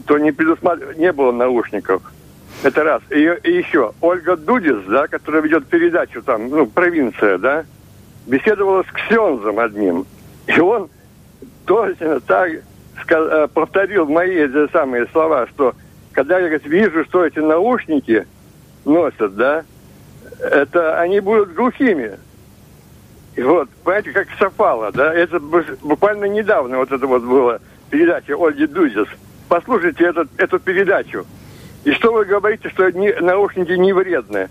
то 0.07 0.17
не, 0.17 0.31
предусматр... 0.31 0.95
не 0.97 1.11
было 1.11 1.31
наушников. 1.31 2.01
Это 2.63 2.83
раз. 2.83 3.03
И, 3.11 3.31
и 3.43 3.51
еще, 3.51 3.93
Ольга 4.01 4.35
Дудис, 4.35 4.83
да, 4.87 5.07
которая 5.07 5.43
ведет 5.43 5.67
передачу 5.67 6.23
там, 6.23 6.49
ну, 6.49 6.65
провинция, 6.65 7.37
да, 7.37 7.65
беседовала 8.25 8.81
с 8.81 8.87
Ксензом 8.87 9.59
одним. 9.59 10.07
И 10.47 10.59
он 10.59 10.89
точно 11.67 12.19
так 12.21 12.49
сказ... 13.03 13.27
Э, 13.31 13.47
повторил 13.53 14.07
мои 14.07 14.33
эти 14.33 14.71
самые 14.71 15.05
слова, 15.11 15.45
что 15.45 15.75
когда 16.11 16.39
я 16.39 16.47
говорит, 16.47 16.65
вижу, 16.65 17.05
что 17.05 17.23
эти 17.23 17.37
наушники 17.37 18.25
носят, 18.83 19.35
да, 19.35 19.63
это 20.39 20.99
они 20.99 21.19
будут 21.19 21.53
глухими. 21.53 22.17
Вот, 23.37 23.69
понимаете, 23.83 24.11
как 24.11 24.27
совпало, 24.37 24.91
да? 24.91 25.13
Это 25.13 25.39
буквально 25.39 26.25
недавно 26.25 26.77
вот 26.77 26.91
это 26.91 27.07
вот 27.07 27.23
было 27.23 27.59
передача 27.89 28.35
Ольги 28.37 28.67
Дузис. 28.67 29.07
Послушайте 29.49 30.05
этот, 30.05 30.29
эту 30.37 30.59
передачу. 30.59 31.25
И 31.83 31.91
что 31.91 32.13
вы 32.13 32.25
говорите, 32.25 32.69
что 32.69 32.89
не, 32.91 33.11
наушники 33.19 33.71
не 33.71 33.91
вредны? 33.91 34.49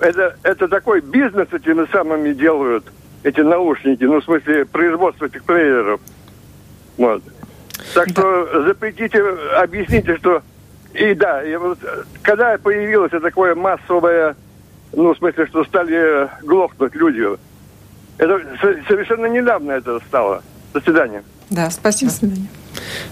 Это, 0.00 0.36
это 0.42 0.68
такой 0.68 1.00
бизнес 1.00 1.48
этими 1.52 1.86
самыми 1.92 2.32
делают, 2.32 2.84
эти 3.22 3.40
наушники, 3.40 4.04
ну, 4.04 4.20
в 4.20 4.24
смысле, 4.24 4.64
производство 4.64 5.26
этих 5.26 5.44
плееров. 5.44 6.00
Вот. 6.96 7.22
Так 7.94 8.08
что 8.10 8.62
запретите, 8.64 9.22
объясните, 9.56 10.16
что... 10.16 10.42
И 10.92 11.14
да, 11.14 11.42
и 11.42 11.56
вот, 11.56 11.78
когда 12.22 12.58
появилось 12.58 13.12
такое 13.12 13.54
массовое, 13.54 14.36
ну, 14.92 15.14
в 15.14 15.18
смысле, 15.18 15.46
что 15.46 15.64
стали 15.64 16.28
глохнуть 16.42 16.94
люди, 16.94 17.38
это 18.18 18.40
совершенно 18.88 19.26
недавно 19.26 19.72
это 19.72 19.98
стало. 20.08 20.42
До 20.72 20.80
свидания. 20.80 21.22
Да, 21.50 21.70
спасибо. 21.70 22.10
До 22.10 22.16
свидания. 22.16 22.46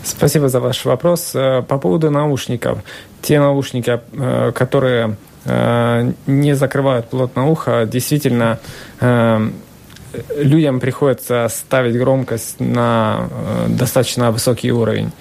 Спасибо 0.03 0.49
за 0.49 0.61
ваш 0.61 0.85
вопрос. 0.85 1.33
Э, 1.35 1.63
по 1.63 1.79
поводу 1.79 2.11
наушников. 2.11 2.79
Те 3.23 3.39
наушники, 3.39 4.01
э, 4.13 4.53
которые 4.53 5.17
э, 5.45 6.13
не 6.27 6.55
закрывают 6.55 7.09
плотно 7.11 7.49
ухо, 7.49 7.87
действительно 7.87 8.59
людям 10.37 10.81
приходится 10.81 11.47
ставить 11.49 11.97
громкость 11.97 12.59
на 12.59 13.29
достаточно 13.69 14.33
высокий 14.33 14.73
уровень. 14.73 15.13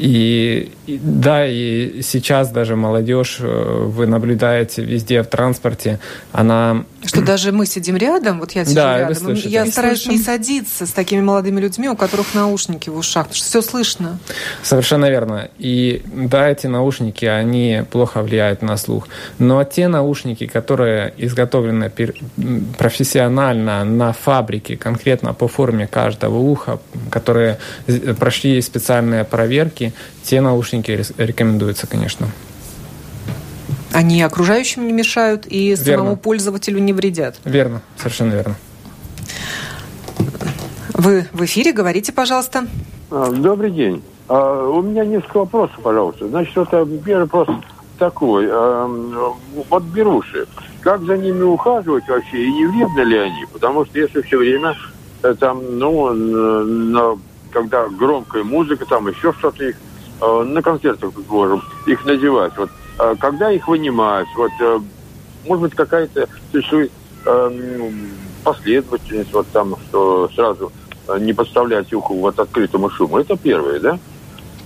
И, 0.00 0.72
и 0.86 0.98
да, 1.02 1.46
и 1.46 2.00
сейчас 2.00 2.50
даже 2.50 2.74
молодежь, 2.74 3.36
э, 3.40 3.84
вы 3.84 4.06
наблюдаете 4.06 4.82
везде 4.82 5.22
в 5.22 5.26
транспорте, 5.26 6.00
она... 6.32 6.84
Что 7.04 7.20
даже 7.20 7.52
мы 7.52 7.66
сидим 7.66 7.96
рядом, 7.96 8.40
вот 8.40 8.52
я 8.52 8.64
сижу 8.64 8.76
да, 8.76 8.98
рядом, 8.98 9.34
я 9.34 9.66
стараюсь 9.66 10.06
не 10.06 10.16
садиться 10.16 10.86
с 10.86 10.92
такими 10.92 11.20
молодыми 11.20 11.60
людьми, 11.60 11.86
у 11.90 11.96
которых 11.96 12.34
наушники 12.34 12.88
в 12.88 12.96
ушах, 12.96 13.26
потому 13.26 13.36
что 13.36 13.44
все 13.44 13.62
слышно. 13.62 14.18
Совершенно 14.62 15.10
верно. 15.10 15.50
И 15.58 16.02
да, 16.06 16.48
эти 16.48 16.66
наушники, 16.66 17.26
они 17.26 17.82
плохо 17.90 18.22
влияют 18.22 18.62
на 18.62 18.78
слух. 18.78 19.06
Но 19.38 19.62
те 19.64 19.88
наушники, 19.88 20.46
которые 20.46 21.12
изготовлены 21.18 21.92
профессионально 22.78 23.84
на 23.84 24.14
фабрике, 24.14 24.78
конкретно 24.78 25.34
по 25.34 25.46
форме 25.46 25.86
каждого 25.86 26.38
уха, 26.38 26.78
которые 27.10 27.58
прошли 28.18 28.62
специальные 28.62 29.24
проверки, 29.24 29.89
те 30.22 30.40
наушники 30.40 31.02
рекомендуются, 31.18 31.86
конечно. 31.86 32.28
Они 33.92 34.22
окружающим 34.22 34.86
не 34.86 34.92
мешают 34.92 35.46
и 35.48 35.70
верно. 35.70 35.84
самому 35.84 36.16
пользователю 36.16 36.78
не 36.78 36.92
вредят. 36.92 37.36
Верно, 37.44 37.82
совершенно 37.96 38.32
верно. 38.32 38.56
Вы 40.94 41.26
в 41.32 41.44
эфире, 41.44 41.72
говорите, 41.72 42.12
пожалуйста. 42.12 42.66
А, 43.10 43.30
добрый 43.30 43.70
день. 43.70 44.02
А, 44.28 44.68
у 44.68 44.82
меня 44.82 45.04
несколько 45.04 45.38
вопросов, 45.38 45.78
пожалуйста. 45.82 46.28
Значит, 46.28 46.56
это 46.56 46.86
первый 47.04 47.22
вопрос 47.22 47.48
такой. 47.98 48.48
А, 48.50 48.86
вот 49.70 49.82
беруши. 49.84 50.46
Как 50.80 51.02
за 51.02 51.16
ними 51.16 51.42
ухаживать 51.42 52.06
вообще 52.08 52.44
и 52.44 52.52
не 52.52 52.66
вредны 52.66 53.00
ли 53.00 53.18
они? 53.18 53.46
Потому 53.52 53.84
что 53.84 53.98
если 53.98 54.22
все 54.22 54.38
время 54.38 54.74
э, 55.22 55.34
там, 55.38 55.78
ну, 55.78 56.10
на, 56.12 57.18
когда 57.50 57.88
громкая 57.88 58.44
музыка, 58.44 58.86
там 58.86 59.08
еще 59.08 59.32
что-то 59.32 59.64
их 59.64 59.76
э, 60.20 60.42
на 60.42 60.62
концертах, 60.62 61.12
предположим, 61.12 61.62
их 61.86 62.04
надевать. 62.04 62.56
Вот, 62.56 62.70
э, 62.98 63.14
когда 63.20 63.50
их 63.50 63.68
вынимать, 63.68 64.28
вот, 64.36 64.50
э, 64.60 64.80
может 65.46 65.62
быть, 65.62 65.74
какая-то 65.74 66.28
существует 66.52 66.92
э, 67.26 67.90
последовательность, 68.44 69.32
вот 69.32 69.46
там, 69.52 69.76
что 69.88 70.28
сразу 70.34 70.72
э, 71.08 71.18
не 71.18 71.32
подставлять 71.32 71.92
уху 71.92 72.14
вот 72.14 72.38
открытому 72.38 72.90
шуму. 72.90 73.18
Это 73.18 73.36
первое, 73.36 73.80
да? 73.80 73.98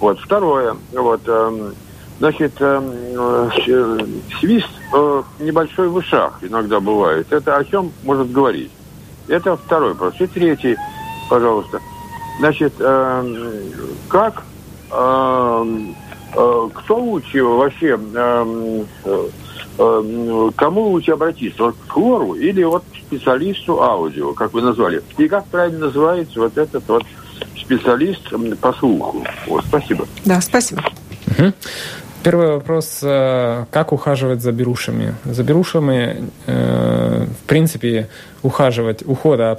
Вот. 0.00 0.18
Второе, 0.20 0.76
вот, 0.92 1.20
э, 1.26 1.72
значит, 2.18 2.52
э, 2.60 3.50
э, 3.66 4.06
свист 4.40 4.68
э, 4.92 5.22
небольшой 5.40 5.88
в 5.88 5.96
ушах 5.96 6.38
иногда 6.42 6.80
бывает. 6.80 7.32
Это 7.32 7.56
о 7.56 7.64
чем 7.64 7.92
может 8.02 8.30
говорить? 8.30 8.70
Это 9.28 9.56
второй 9.56 9.90
вопрос. 9.90 10.14
И 10.20 10.26
третий, 10.26 10.76
пожалуйста. 11.30 11.80
Значит, 12.38 12.74
э, 12.78 13.62
как, 14.08 14.42
э, 14.90 15.64
э, 16.34 16.68
кто 16.74 16.96
лучше 16.98 17.42
вообще, 17.44 17.98
э, 18.14 18.84
э, 19.78 20.50
кому 20.56 20.82
лучше 20.88 21.12
обратиться? 21.12 21.64
Вот 21.64 21.76
к 21.86 21.92
хлору 21.92 22.34
или 22.34 22.62
вот 22.62 22.84
к 22.92 22.96
специалисту 22.96 23.82
аудио, 23.82 24.32
как 24.34 24.52
вы 24.52 24.62
назвали? 24.62 25.02
И 25.16 25.28
как 25.28 25.46
правильно 25.46 25.86
называется 25.86 26.40
вот 26.40 26.56
этот 26.56 26.86
вот 26.88 27.04
специалист 27.56 28.22
по 28.60 28.72
слуху? 28.72 29.24
Вот, 29.46 29.64
спасибо. 29.64 30.06
Да, 30.24 30.40
спасибо. 30.40 30.82
Угу. 31.38 31.52
Первый 32.24 32.46
вопрос, 32.46 33.00
э, 33.02 33.66
как 33.70 33.92
ухаживать 33.92 34.40
за 34.40 34.50
берушами? 34.50 35.14
За 35.26 35.42
берушами, 35.42 36.30
э, 36.46 37.26
в 37.26 37.46
принципе, 37.46 38.08
ухаживать, 38.42 39.02
ухода 39.06 39.50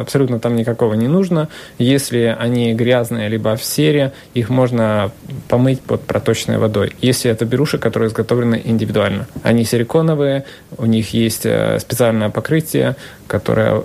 абсолютно 0.00 0.40
там 0.40 0.56
никакого 0.56 0.94
не 0.94 1.06
нужно. 1.06 1.48
Если 1.76 2.34
они 2.40 2.72
грязные, 2.72 3.28
либо 3.28 3.56
в 3.56 3.62
сере, 3.62 4.12
их 4.32 4.48
можно 4.48 5.10
помыть 5.48 5.82
под 5.82 6.00
проточной 6.00 6.56
водой. 6.56 6.96
Если 7.02 7.30
это 7.30 7.44
беруши, 7.44 7.76
которые 7.76 8.08
изготовлены 8.08 8.58
индивидуально. 8.64 9.26
Они 9.42 9.64
силиконовые, 9.64 10.44
у 10.78 10.86
них 10.86 11.12
есть 11.12 11.44
э, 11.44 11.78
специальное 11.78 12.30
покрытие, 12.30 12.96
которое 13.26 13.82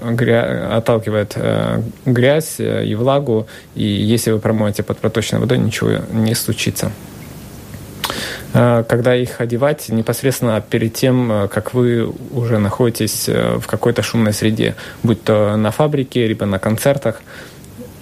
отталкивает 0.78 1.38
грязь 2.06 2.60
и 2.60 2.96
влагу, 2.96 3.48
и 3.76 3.84
если 3.84 4.32
вы 4.32 4.40
промоете 4.40 4.84
под 4.84 4.98
проточной 5.00 5.40
водой, 5.40 5.58
ничего 5.58 5.90
не 6.14 6.36
случится. 6.36 6.92
Э, 8.53 8.84
когда 8.88 9.16
их 9.16 9.41
одевать 9.41 9.89
непосредственно 9.89 10.62
перед 10.62 10.93
тем, 10.93 11.32
э, 11.32 11.47
как 11.47 11.74
вы 11.74 12.12
уже 12.32 12.57
находитесь 12.57 13.30
э, 13.30 13.57
в 13.57 13.68
какой-то 13.68 14.01
шумной 14.01 14.34
среде, 14.34 14.76
будь 15.03 15.24
то 15.24 15.55
на 15.55 15.72
фабрике, 15.72 16.28
либо 16.28 16.45
на 16.45 16.60
концертах. 16.60 17.22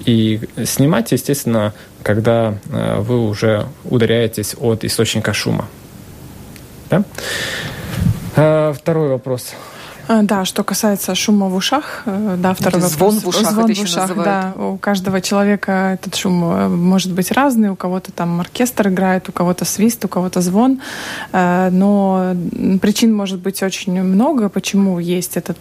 И 0.05 0.39
снимать, 0.63 1.11
естественно, 1.11 1.73
когда 2.01 2.53
вы 2.69 3.27
уже 3.27 3.65
ударяетесь 3.83 4.55
от 4.57 4.85
источника 4.85 5.33
шума. 5.33 5.67
Да? 6.89 7.03
Второй 8.73 9.09
вопрос. 9.09 9.53
А, 10.07 10.21
да, 10.23 10.45
что 10.45 10.63
касается 10.63 11.15
шума 11.15 11.47
в 11.47 11.55
ушах, 11.55 12.03
э, 12.05 12.37
да, 12.39 12.53
второй 12.53 12.81
вопрос. 12.81 12.93
Звон 12.93 13.19
в 13.19 13.27
ушах, 13.27 13.51
звон 13.51 13.73
в 13.73 13.81
ушах, 13.81 14.15
да. 14.15 14.53
У 14.55 14.77
каждого 14.77 15.19
человека 15.19 15.97
этот 15.99 16.15
шум 16.15 16.43
э, 16.45 16.67
может 16.69 17.11
быть 17.11 17.31
разный. 17.31 17.69
У 17.69 17.75
кого-то 17.75 18.11
там 18.13 18.39
оркестр 18.39 18.87
играет, 18.87 19.27
у 19.27 19.31
кого-то 19.33 19.65
свист, 19.65 20.05
у 20.05 20.07
кого-то 20.07 20.39
звон. 20.41 20.79
Э, 21.33 21.69
но 21.71 22.33
причин 22.81 23.13
может 23.13 23.39
быть 23.39 23.61
очень 23.61 24.01
много, 24.01 24.47
почему 24.47 24.99
есть 24.99 25.35
этот, 25.35 25.59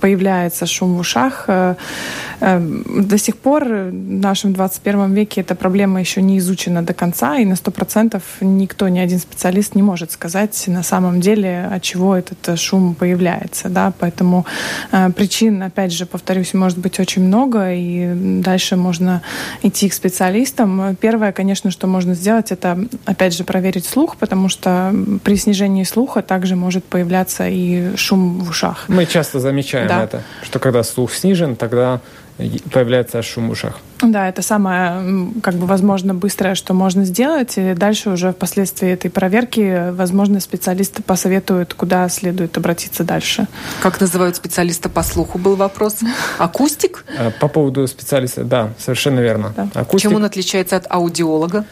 появляется 0.00 0.66
шум 0.66 0.96
в 0.96 0.98
ушах. 0.98 1.46
До 1.46 3.18
сих 3.18 3.36
пор 3.36 3.64
в 3.64 3.92
нашем 3.92 4.52
21 4.52 5.12
веке 5.14 5.42
эта 5.42 5.54
проблема 5.54 6.00
еще 6.00 6.20
не 6.20 6.38
изучена 6.38 6.82
до 6.82 6.94
конца, 6.94 7.36
и 7.36 7.44
на 7.44 7.54
100% 7.54 8.20
никто, 8.40 8.88
ни 8.88 8.98
один 8.98 9.18
специалист 9.18 9.74
не 9.74 9.82
может 9.82 10.10
сказать 10.10 10.64
на 10.66 10.82
самом 10.82 11.20
деле, 11.20 11.68
от 11.72 11.82
чего 11.82 12.16
этот 12.16 12.58
шум 12.58 12.94
появляется. 12.94 13.68
Да? 13.68 13.83
Поэтому 13.90 14.46
э, 14.92 15.10
причин, 15.10 15.62
опять 15.62 15.92
же, 15.92 16.06
повторюсь, 16.06 16.54
может 16.54 16.78
быть 16.78 17.00
очень 17.00 17.22
много, 17.22 17.72
и 17.72 18.12
дальше 18.42 18.76
можно 18.76 19.22
идти 19.62 19.88
к 19.88 19.94
специалистам. 19.94 20.96
Первое, 21.00 21.32
конечно, 21.32 21.70
что 21.70 21.86
можно 21.86 22.14
сделать, 22.14 22.52
это, 22.52 22.78
опять 23.04 23.34
же, 23.34 23.44
проверить 23.44 23.86
слух, 23.86 24.16
потому 24.16 24.48
что 24.48 24.94
при 25.22 25.36
снижении 25.36 25.84
слуха 25.84 26.22
также 26.22 26.56
может 26.56 26.84
появляться 26.84 27.48
и 27.48 27.96
шум 27.96 28.40
в 28.40 28.50
ушах. 28.50 28.84
Мы 28.88 29.06
часто 29.06 29.40
замечаем 29.40 29.88
да. 29.88 30.04
это, 30.04 30.22
что 30.42 30.58
когда 30.58 30.82
слух 30.82 31.12
снижен, 31.12 31.56
тогда 31.56 32.00
появляется 32.72 33.22
шум 33.22 33.48
в 33.48 33.52
ушах. 33.52 33.78
Да, 34.10 34.28
это 34.28 34.42
самое, 34.42 35.32
как 35.42 35.54
бы, 35.54 35.66
возможно, 35.66 36.14
быстрое, 36.14 36.54
что 36.54 36.74
можно 36.74 37.04
сделать. 37.04 37.54
И 37.56 37.74
дальше 37.74 38.10
уже 38.10 38.32
впоследствии 38.32 38.90
этой 38.90 39.10
проверки, 39.10 39.90
возможно, 39.92 40.40
специалисты 40.40 41.02
посоветуют, 41.02 41.74
куда 41.74 42.08
следует 42.08 42.56
обратиться 42.56 43.04
дальше. 43.04 43.46
Как 43.82 44.00
называют 44.00 44.36
специалиста 44.36 44.88
по 44.88 45.02
слуху, 45.02 45.38
был 45.38 45.56
вопрос. 45.56 45.98
Акустик? 46.38 47.04
Э, 47.18 47.30
по 47.30 47.48
поводу 47.48 47.86
специалиста, 47.86 48.44
да, 48.44 48.70
совершенно 48.78 49.20
верно. 49.20 49.52
Да. 49.56 49.68
Акустик. 49.74 50.10
Чем 50.10 50.16
он 50.16 50.24
отличается 50.24 50.76
от 50.76 50.86
аудиолога? 50.90 51.64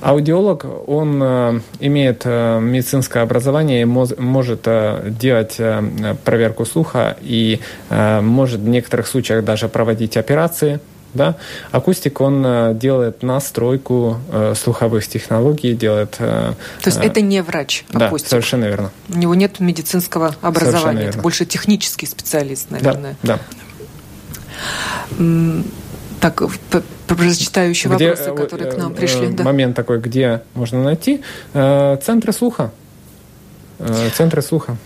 Аудиолог, 0.00 0.66
он 0.88 1.22
э, 1.22 1.60
имеет 1.80 2.22
э, 2.24 2.60
медицинское 2.60 3.20
образование 3.22 3.82
и 3.82 3.84
моз, 3.84 4.14
может 4.18 4.62
э, 4.66 5.10
делать 5.18 5.56
э, 5.58 6.14
проверку 6.24 6.64
слуха 6.64 7.16
и 7.20 7.60
э, 7.88 8.20
может 8.20 8.60
в 8.60 8.68
некоторых 8.68 9.06
случаях 9.06 9.44
даже 9.44 9.68
проводить 9.68 10.16
операции 10.16 10.80
да? 11.16 11.36
Акустик, 11.72 12.20
он 12.20 12.44
э, 12.46 12.74
делает 12.74 13.22
настройку 13.22 14.18
э, 14.30 14.54
слуховых 14.54 15.08
технологий, 15.08 15.74
делает... 15.74 16.16
Э, 16.18 16.52
То 16.82 16.90
есть 16.90 16.98
это 16.98 17.20
не 17.20 17.42
врач, 17.42 17.84
акустик? 17.92 18.26
Да, 18.26 18.30
совершенно 18.30 18.66
верно. 18.66 18.90
У 19.08 19.18
него 19.18 19.34
нет 19.34 19.58
медицинского 19.60 20.36
образования, 20.42 21.06
это 21.06 21.18
больше 21.18 21.46
технический 21.46 22.06
специалист, 22.06 22.70
наверное. 22.70 23.16
Да, 23.22 23.40
да. 25.18 25.62
Так, 26.20 26.42
прочитаю 27.06 27.70
еще 27.70 27.88
где, 27.88 28.10
вопросы, 28.10 28.34
которые 28.34 28.70
к 28.70 28.76
нам 28.76 28.94
пришли. 28.94 29.28
Да. 29.28 29.44
Момент 29.44 29.76
такой, 29.76 29.98
где 30.00 30.42
можно 30.54 30.82
найти. 30.82 31.22
Центры 31.52 32.32
слуха. 32.32 32.70
Центры 34.14 34.42
слуха. 34.42 34.76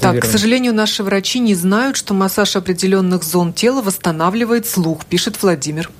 Так, 0.00 0.20
к 0.20 0.24
сожалению, 0.24 0.74
наши 0.74 1.02
врачи 1.02 1.38
не 1.38 1.54
знают, 1.54 1.96
что 1.96 2.14
массаж 2.14 2.56
определенных 2.56 3.22
зон 3.22 3.52
тела 3.52 3.82
восстанавливает 3.82 4.66
слух, 4.66 5.04
пишет 5.06 5.42
Владимир. 5.42 5.90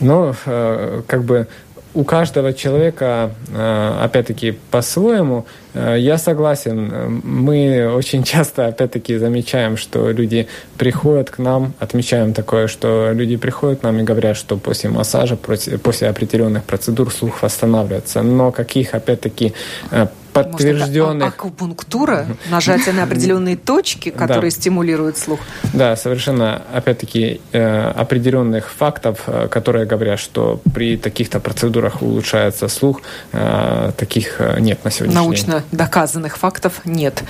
Ну, 0.00 0.34
как 0.44 1.24
бы 1.24 1.46
у 1.94 2.04
каждого 2.04 2.52
человека, 2.52 3.32
э, 3.52 3.98
опять-таки, 4.02 4.52
по-своему. 4.70 5.44
Э, 5.74 5.96
я 5.98 6.16
согласен. 6.18 7.20
Мы 7.22 7.92
очень 7.94 8.24
часто, 8.24 8.66
опять-таки, 8.66 9.18
замечаем, 9.18 9.76
что 9.76 10.10
люди 10.10 10.48
приходят 10.78 11.30
к 11.30 11.38
нам, 11.38 11.74
отмечаем 11.78 12.32
такое, 12.32 12.66
что 12.66 13.12
люди 13.12 13.36
приходят 13.36 13.80
к 13.80 13.82
нам 13.82 13.98
и 13.98 14.02
говорят, 14.02 14.36
что 14.36 14.56
после 14.56 14.90
массажа, 14.90 15.36
после 15.36 16.08
определенных 16.08 16.64
процедур 16.64 17.12
слух 17.12 17.42
восстанавливается. 17.42 18.22
Но 18.22 18.52
каких, 18.52 18.94
опять-таки, 18.94 19.52
э, 19.90 20.06
подтвержденных... 20.32 21.24
Может, 21.24 21.34
акупунктура, 21.34 22.26
нажатие 22.50 22.94
на 22.94 23.04
определенные 23.04 23.56
точки, 23.56 24.10
которые 24.10 24.50
да. 24.50 24.56
стимулируют 24.56 25.18
слух. 25.18 25.40
Да, 25.72 25.96
совершенно, 25.96 26.62
опять-таки, 26.72 27.40
э, 27.52 27.90
определенных 27.90 28.70
фактов, 28.70 29.22
э, 29.26 29.48
которые 29.48 29.86
говорят, 29.86 30.18
что 30.18 30.60
при 30.74 30.96
таких-то 30.96 31.40
процедурах 31.40 32.02
улучшается 32.02 32.68
слух, 32.68 33.02
э, 33.32 33.92
таких 33.96 34.40
нет 34.58 34.84
на 34.84 34.90
сегодняшний 34.90 35.22
Научно 35.22 35.52
день. 35.52 35.62
доказанных 35.78 36.38
фактов 36.38 36.80
нет. 36.84 37.22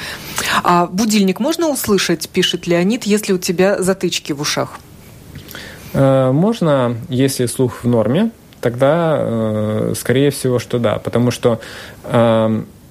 А 0.62 0.86
будильник 0.86 1.40
можно 1.40 1.68
услышать, 1.68 2.28
пишет 2.28 2.66
Леонид, 2.66 3.04
если 3.04 3.32
у 3.32 3.38
тебя 3.38 3.82
затычки 3.82 4.32
в 4.32 4.40
ушах? 4.40 4.78
Можно, 5.92 6.96
если 7.10 7.44
слух 7.44 7.84
в 7.84 7.88
норме, 7.88 8.30
тогда, 8.62 9.92
скорее 9.94 10.30
всего, 10.30 10.58
что 10.58 10.78
да, 10.78 10.98
потому 10.98 11.30
что 11.30 11.60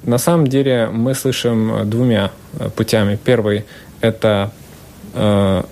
на 0.03 0.17
самом 0.17 0.47
деле 0.47 0.87
мы 0.91 1.13
слышим 1.13 1.89
двумя 1.89 2.31
э, 2.59 2.69
путями. 2.69 3.19
Первый– 3.23 3.65
это 4.01 4.51
э, 5.13 5.63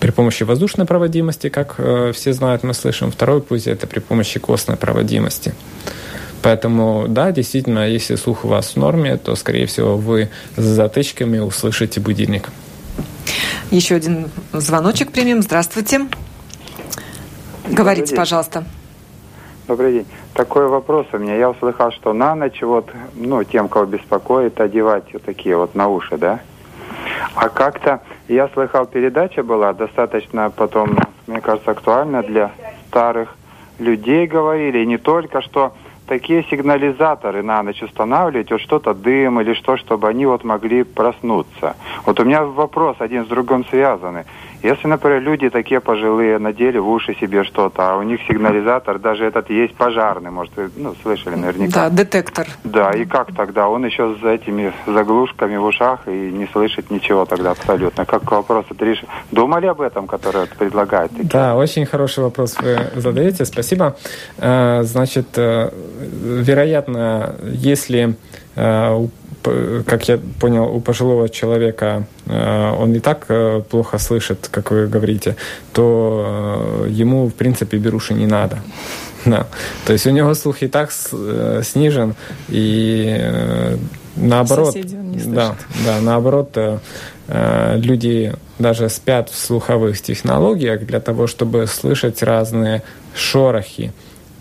при 0.00 0.10
помощи 0.10 0.44
воздушной 0.44 0.86
проводимости, 0.86 1.48
как 1.48 1.74
э, 1.78 2.12
все 2.14 2.32
знают, 2.32 2.62
мы 2.62 2.74
слышим. 2.74 3.10
Второй 3.10 3.42
путь– 3.42 3.66
это 3.66 3.86
при 3.86 4.00
помощи 4.00 4.40
костной 4.40 4.76
проводимости. 4.76 5.54
Поэтому, 6.42 7.06
да, 7.08 7.30
действительно, 7.30 7.88
если 7.88 8.16
слух 8.16 8.44
у 8.44 8.48
вас 8.48 8.70
в 8.70 8.76
норме, 8.76 9.16
то, 9.16 9.36
скорее 9.36 9.66
всего, 9.66 9.96
вы 9.96 10.30
с 10.56 10.62
затычками 10.62 11.38
услышите 11.38 12.00
будильник. 12.00 12.48
Еще 13.70 13.94
один 13.94 14.28
звоночек 14.52 15.12
примем. 15.12 15.42
Здравствуйте. 15.42 16.08
Говорите, 17.68 18.16
пожалуйста. 18.16 18.64
Добрый 19.72 19.92
день. 19.92 20.06
Такой 20.34 20.68
вопрос 20.68 21.06
у 21.14 21.16
меня. 21.16 21.34
Я 21.34 21.48
услыхал, 21.48 21.92
что 21.92 22.12
на 22.12 22.34
ночь 22.34 22.60
вот, 22.60 22.90
ну, 23.14 23.42
тем, 23.42 23.68
кого 23.68 23.86
беспокоит, 23.86 24.60
одевать 24.60 25.04
вот 25.14 25.22
такие 25.22 25.56
вот 25.56 25.74
на 25.74 25.88
уши, 25.88 26.18
да? 26.18 26.40
А 27.34 27.48
как-то 27.48 28.02
Я 28.28 28.48
слыхал, 28.48 28.84
передача 28.84 29.42
была 29.42 29.72
достаточно 29.72 30.50
потом, 30.50 30.98
мне 31.26 31.40
кажется, 31.40 31.70
актуальна 31.70 32.22
для 32.22 32.50
старых 32.88 33.34
людей 33.78 34.26
говорили, 34.26 34.80
и 34.80 34.86
не 34.86 34.98
только, 34.98 35.40
что 35.40 35.72
такие 36.06 36.44
сигнализаторы 36.50 37.42
на 37.42 37.62
ночь 37.62 37.82
устанавливать, 37.82 38.50
вот 38.50 38.60
что-то 38.60 38.92
дым 38.92 39.40
или 39.40 39.54
что, 39.54 39.78
чтобы 39.78 40.06
они 40.06 40.26
вот 40.26 40.44
могли 40.44 40.82
проснуться. 40.82 41.76
Вот 42.04 42.20
у 42.20 42.24
меня 42.24 42.44
вопрос 42.44 42.96
один 42.98 43.24
с 43.24 43.28
другим 43.28 43.64
связанный. 43.64 44.24
Если, 44.62 44.86
например, 44.86 45.20
люди 45.20 45.50
такие 45.50 45.80
пожилые 45.80 46.38
надели 46.38 46.78
в 46.78 46.88
уши 46.88 47.14
себе 47.20 47.42
что-то, 47.44 47.92
а 47.92 47.96
у 47.96 48.02
них 48.02 48.20
сигнализатор, 48.28 48.98
даже 48.98 49.24
этот 49.24 49.50
есть 49.50 49.74
пожарный, 49.74 50.30
может, 50.30 50.56
вы 50.56 50.70
ну, 50.76 50.94
слышали 51.02 51.34
наверняка. 51.34 51.88
Да, 51.88 51.90
детектор. 51.90 52.46
Да, 52.62 52.90
и 52.92 53.04
как 53.04 53.34
тогда? 53.34 53.68
Он 53.68 53.84
еще 53.84 54.14
с 54.20 54.24
этими 54.24 54.72
заглушками 54.86 55.56
в 55.56 55.64
ушах 55.64 56.06
и 56.06 56.10
не 56.10 56.46
слышит 56.46 56.90
ничего 56.90 57.24
тогда 57.24 57.50
абсолютно. 57.50 58.04
Как 58.04 58.30
вопрос 58.30 58.64
это 58.70 58.84
решить? 58.84 59.08
Думали 59.32 59.66
об 59.66 59.80
этом, 59.80 60.06
который 60.06 60.46
предлагает? 60.46 61.10
Да, 61.28 61.56
очень 61.56 61.84
хороший 61.84 62.22
вопрос 62.22 62.56
вы 62.60 62.78
задаете, 62.94 63.44
спасибо. 63.44 63.96
Э, 64.38 64.82
значит, 64.84 65.26
э, 65.36 65.70
вероятно, 66.22 67.34
если 67.42 68.14
э, 68.54 69.06
как 69.86 70.08
я 70.08 70.18
понял, 70.40 70.64
у 70.64 70.80
пожилого 70.80 71.28
человека 71.28 72.06
э, 72.26 72.70
он 72.78 72.94
и 72.94 73.00
так 73.00 73.26
э, 73.28 73.62
плохо 73.68 73.98
слышит, 73.98 74.48
как 74.50 74.70
вы 74.70 74.86
говорите, 74.86 75.36
то 75.72 76.84
э, 76.84 76.90
ему, 76.90 77.28
в 77.28 77.34
принципе, 77.34 77.78
беруши 77.78 78.14
не 78.14 78.26
надо. 78.26 78.58
Да. 79.24 79.46
То 79.86 79.92
есть 79.92 80.04
у 80.08 80.10
него 80.10 80.34
слух 80.34 80.62
и 80.62 80.66
так 80.66 80.90
снижен, 80.90 82.16
и 82.48 83.78
наоборот, 84.16 84.74
да, 85.26 85.54
да, 85.84 86.00
наоборот, 86.00 86.58
люди 87.28 88.34
даже 88.58 88.88
спят 88.88 89.30
в 89.30 89.38
слуховых 89.38 90.02
технологиях 90.02 90.84
для 90.84 90.98
того, 90.98 91.28
чтобы 91.28 91.68
слышать 91.68 92.20
разные 92.24 92.82
шорохи. 93.14 93.92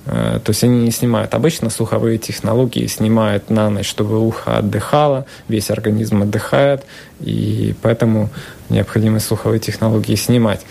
Э, 0.06 0.40
то 0.44 0.50
есть 0.50 0.64
они 0.64 0.84
не 0.84 0.92
снимают. 0.92 1.34
Обычно 1.34 1.70
слуховые 1.70 2.18
технологии 2.18 2.88
снимают 2.88 3.50
на 3.50 3.70
ночь, 3.70 3.88
чтобы 3.88 4.20
ухо 4.20 4.58
отдыхало, 4.58 5.26
весь 5.48 5.70
организм 5.70 6.24
отдыхает, 6.24 6.84
и 7.20 7.76
поэтому 7.82 8.30
необходимо 8.70 9.20
слуховые 9.20 9.60
технологии 9.60 10.16
снимать. 10.16 10.62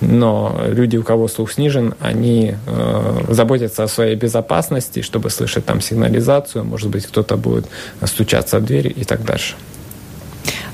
Но 0.00 0.60
люди, 0.68 0.96
у 0.96 1.02
кого 1.02 1.28
слух 1.28 1.52
снижен, 1.52 1.94
они 2.00 2.54
э, 2.66 3.24
заботятся 3.28 3.84
о 3.84 3.88
своей 3.88 4.16
безопасности, 4.16 5.02
чтобы 5.02 5.30
слышать 5.30 5.66
там 5.66 5.80
сигнализацию, 5.80 6.64
может 6.64 6.88
быть, 6.88 7.06
кто-то 7.06 7.36
будет 7.36 7.66
стучаться 8.04 8.58
в 8.58 8.64
дверь 8.64 8.92
и 8.94 9.04
так 9.04 9.24
дальше. 9.24 9.54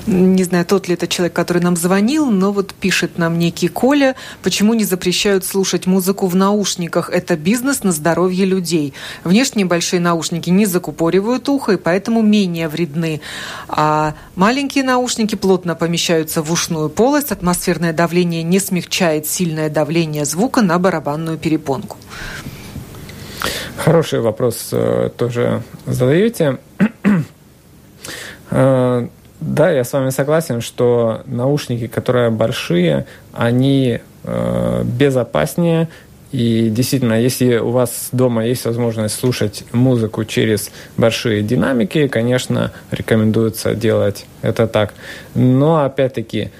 Не 0.07 0.43
знаю, 0.43 0.65
тот 0.65 0.87
ли 0.87 0.93
это 0.93 1.07
человек, 1.07 1.33
который 1.33 1.63
нам 1.63 1.75
звонил, 1.75 2.29
но 2.29 2.51
вот 2.51 2.75
пишет 2.75 3.17
нам 3.17 3.39
некий 3.39 3.67
Коля, 3.67 4.15
почему 4.43 4.75
не 4.75 4.83
запрещают 4.83 5.45
слушать 5.45 5.87
музыку 5.87 6.27
в 6.27 6.35
наушниках? 6.35 7.09
Это 7.09 7.35
бизнес 7.35 7.81
на 7.81 7.91
здоровье 7.91 8.45
людей. 8.45 8.93
Внешние 9.23 9.65
большие 9.65 9.99
наушники 9.99 10.51
не 10.51 10.67
закупоривают 10.67 11.49
ухо, 11.49 11.71
и 11.71 11.77
поэтому 11.77 12.21
менее 12.21 12.67
вредны. 12.67 13.19
А 13.67 14.13
маленькие 14.35 14.83
наушники 14.83 15.33
плотно 15.33 15.73
помещаются 15.73 16.43
в 16.43 16.51
ушную 16.51 16.89
полость, 16.89 17.31
атмосферное 17.31 17.91
давление 17.91 18.43
не 18.43 18.59
смягчает 18.59 19.25
сильное 19.25 19.71
давление 19.71 20.25
звука 20.25 20.61
на 20.61 20.77
барабанную 20.77 21.39
перепонку. 21.39 21.97
Хороший 23.77 24.19
вопрос 24.19 24.69
э, 24.71 25.09
тоже 25.17 25.63
задаете. 25.87 26.59
Да, 29.39 29.69
я 29.69 29.83
с 29.83 29.93
вами 29.93 30.09
согласен, 30.09 30.61
что 30.61 31.21
наушники, 31.25 31.87
которые 31.87 32.29
большие, 32.29 33.05
они 33.33 33.99
э, 34.23 34.83
безопаснее. 34.83 35.89
И 36.31 36.69
действительно, 36.69 37.13
если 37.13 37.57
у 37.57 37.69
вас 37.69 38.09
дома 38.11 38.45
есть 38.45 38.65
возможность 38.65 39.15
слушать 39.15 39.63
музыку 39.71 40.25
через 40.25 40.71
большие 40.97 41.43
динамики, 41.43 42.07
конечно, 42.07 42.71
рекомендуется 42.91 43.73
делать 43.75 44.25
это 44.41 44.67
так. 44.67 44.93
Но 45.33 45.83
опять-таки, 45.83 46.51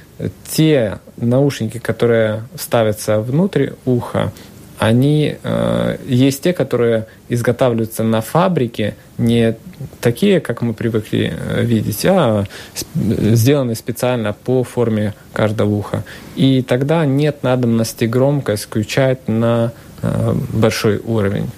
те 0.49 0.99
наушники, 1.17 1.77
которые 1.77 2.43
ставятся 2.55 3.19
внутрь 3.19 3.71
уха, 3.85 4.31
они 4.79 5.37
э, 5.41 5.97
есть 6.05 6.43
те, 6.43 6.53
которые 6.53 7.07
изготавливаются 7.29 8.03
на 8.03 8.21
фабрике, 8.21 8.95
не 9.17 9.55
такие, 10.01 10.39
как 10.39 10.61
мы 10.61 10.73
привыкли 10.73 11.33
э, 11.33 11.63
видеть, 11.63 12.05
а 12.05 12.45
сделаны 12.93 13.75
специально 13.75 14.33
по 14.33 14.63
форме 14.63 15.13
каждого 15.33 15.69
уха. 15.69 16.03
И 16.35 16.61
тогда 16.61 17.05
нет 17.05 17.43
надобности 17.43 18.05
громкость 18.05 18.65
включать 18.65 19.27
на 19.27 19.71
э, 20.01 20.33
большой 20.53 21.01
уровень. 21.03 21.49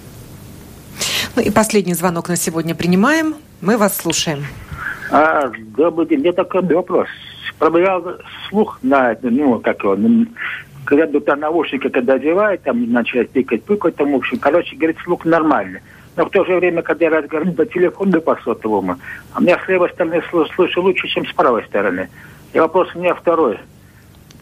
Ну 1.36 1.42
и 1.42 1.50
последний 1.50 1.94
звонок 1.94 2.28
на 2.28 2.36
сегодня 2.36 2.74
принимаем. 2.74 3.34
Мы 3.60 3.76
вас 3.76 3.96
слушаем. 3.96 4.46
А, 5.10 5.50
добрый 5.76 6.06
день. 6.06 6.26
У 6.26 6.32
такой 6.32 6.62
вопрос. 6.62 7.08
Проверял 7.58 8.04
слух 8.48 8.78
на, 8.82 9.16
ну, 9.22 9.58
как 9.58 9.82
его, 9.82 9.96
когда 10.88 11.06
туда 11.06 11.36
наушники, 11.36 11.86
когда 11.90 12.14
одевают, 12.14 12.62
там 12.62 12.90
начинает 12.90 13.28
пикать, 13.30 13.62
пыкать, 13.62 13.96
там, 13.96 14.12
в 14.12 14.16
общем, 14.16 14.38
короче, 14.38 14.74
говорит, 14.74 14.96
звук 15.04 15.26
нормальный. 15.26 15.80
Но 16.16 16.24
в 16.24 16.30
то 16.30 16.46
же 16.46 16.56
время, 16.56 16.80
когда 16.80 17.04
я 17.04 17.10
разговариваю 17.10 17.54
по 17.54 17.66
телефону 17.66 18.22
по 18.22 18.36
сотовому, 18.36 18.96
а 19.34 19.40
меня 19.42 19.60
с 19.62 19.68
левой 19.68 19.90
стороны 19.90 20.22
слышу 20.30 20.80
лучше, 20.80 21.06
чем 21.08 21.26
с 21.26 21.32
правой 21.34 21.62
стороны. 21.64 22.08
И 22.54 22.58
вопрос 22.58 22.88
у 22.94 23.00
меня 23.00 23.14
второй. 23.14 23.58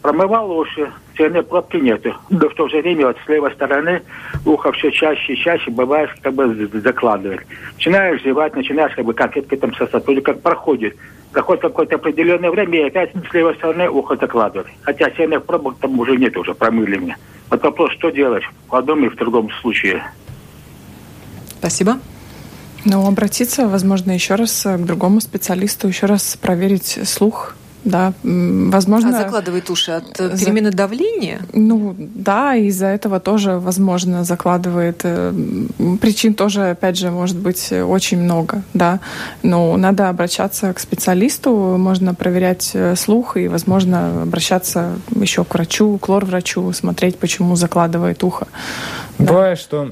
Промывал 0.01 0.49
уши, 0.57 0.89
цветной 1.17 1.43
пробки 1.43 1.75
нету. 1.75 2.15
Да 2.29 2.47
в 2.47 2.53
то 2.53 2.69
же 2.69 2.77
время 2.77 3.07
вот 3.07 3.17
с 3.25 3.27
левой 3.27 3.51
стороны 3.51 4.01
ухо 4.45 4.71
все 4.71 4.89
чаще 4.89 5.33
и 5.33 5.35
чаще 5.35 5.69
бывает 5.69 6.09
как 6.21 6.33
бы 6.33 6.69
закладывает. 6.81 7.41
Начинаешь 7.73 8.23
зевать, 8.23 8.55
начинаешь 8.55 8.95
как 8.95 9.03
бы 9.03 9.13
конфеткой 9.13 9.57
там 9.57 9.75
сосать. 9.75 10.05
Вроде 10.05 10.21
как 10.21 10.41
проходит. 10.41 10.95
Проходит 11.31 11.61
какое-то 11.61 11.95
определенное 11.95 12.49
время, 12.49 12.79
и 12.79 12.87
опять 12.87 13.11
с 13.11 13.33
левой 13.33 13.55
стороны 13.55 13.89
ухо 13.89 14.15
закладывает. 14.15 14.67
Хотя 14.81 15.09
цветных 15.11 15.45
пробок 15.45 15.77
там 15.79 15.99
уже 15.99 16.17
нет, 16.17 16.35
уже 16.37 16.53
промыли 16.53 16.97
мне. 16.97 17.17
Вот 17.49 17.61
вопрос, 17.63 17.91
что 17.93 18.09
делать 18.09 18.43
в 18.67 18.75
одном 18.75 19.05
и 19.05 19.09
в 19.09 19.15
другом 19.15 19.49
случае. 19.61 20.03
Спасибо. 21.59 21.99
Ну, 22.85 23.05
обратиться, 23.05 23.67
возможно, 23.67 24.11
еще 24.11 24.35
раз 24.35 24.63
к 24.63 24.85
другому 24.85 25.19
специалисту, 25.19 25.87
еще 25.87 26.05
раз 26.05 26.37
проверить 26.41 26.99
слух, 27.03 27.55
да, 27.83 28.13
возможно... 28.23 29.09
А 29.09 29.23
закладывает 29.23 29.69
уши 29.69 29.91
от 29.91 30.19
э, 30.19 30.37
перемены 30.37 30.71
за... 30.71 30.77
давления? 30.77 31.39
Ну, 31.53 31.95
да, 31.97 32.55
из-за 32.55 32.87
этого 32.87 33.19
тоже, 33.19 33.59
возможно, 33.59 34.23
закладывает. 34.23 35.01
Э, 35.03 35.33
причин 36.01 36.33
тоже, 36.33 36.71
опять 36.71 36.97
же, 36.97 37.11
может 37.11 37.37
быть 37.37 37.71
очень 37.71 38.19
много, 38.19 38.63
да. 38.73 38.99
Но 39.43 39.77
надо 39.77 40.09
обращаться 40.09 40.73
к 40.73 40.79
специалисту, 40.79 41.51
можно 41.77 42.13
проверять 42.13 42.71
э, 42.73 42.95
слух 42.95 43.37
и, 43.37 43.47
возможно, 43.47 44.23
обращаться 44.23 44.93
еще 45.15 45.43
к 45.43 45.53
врачу, 45.53 45.97
к 45.97 46.09
лор-врачу, 46.09 46.71
смотреть, 46.73 47.17
почему 47.17 47.55
закладывает 47.55 48.23
ухо. 48.23 48.47
Бывает, 49.17 49.57
да. 49.57 49.63
что 49.63 49.91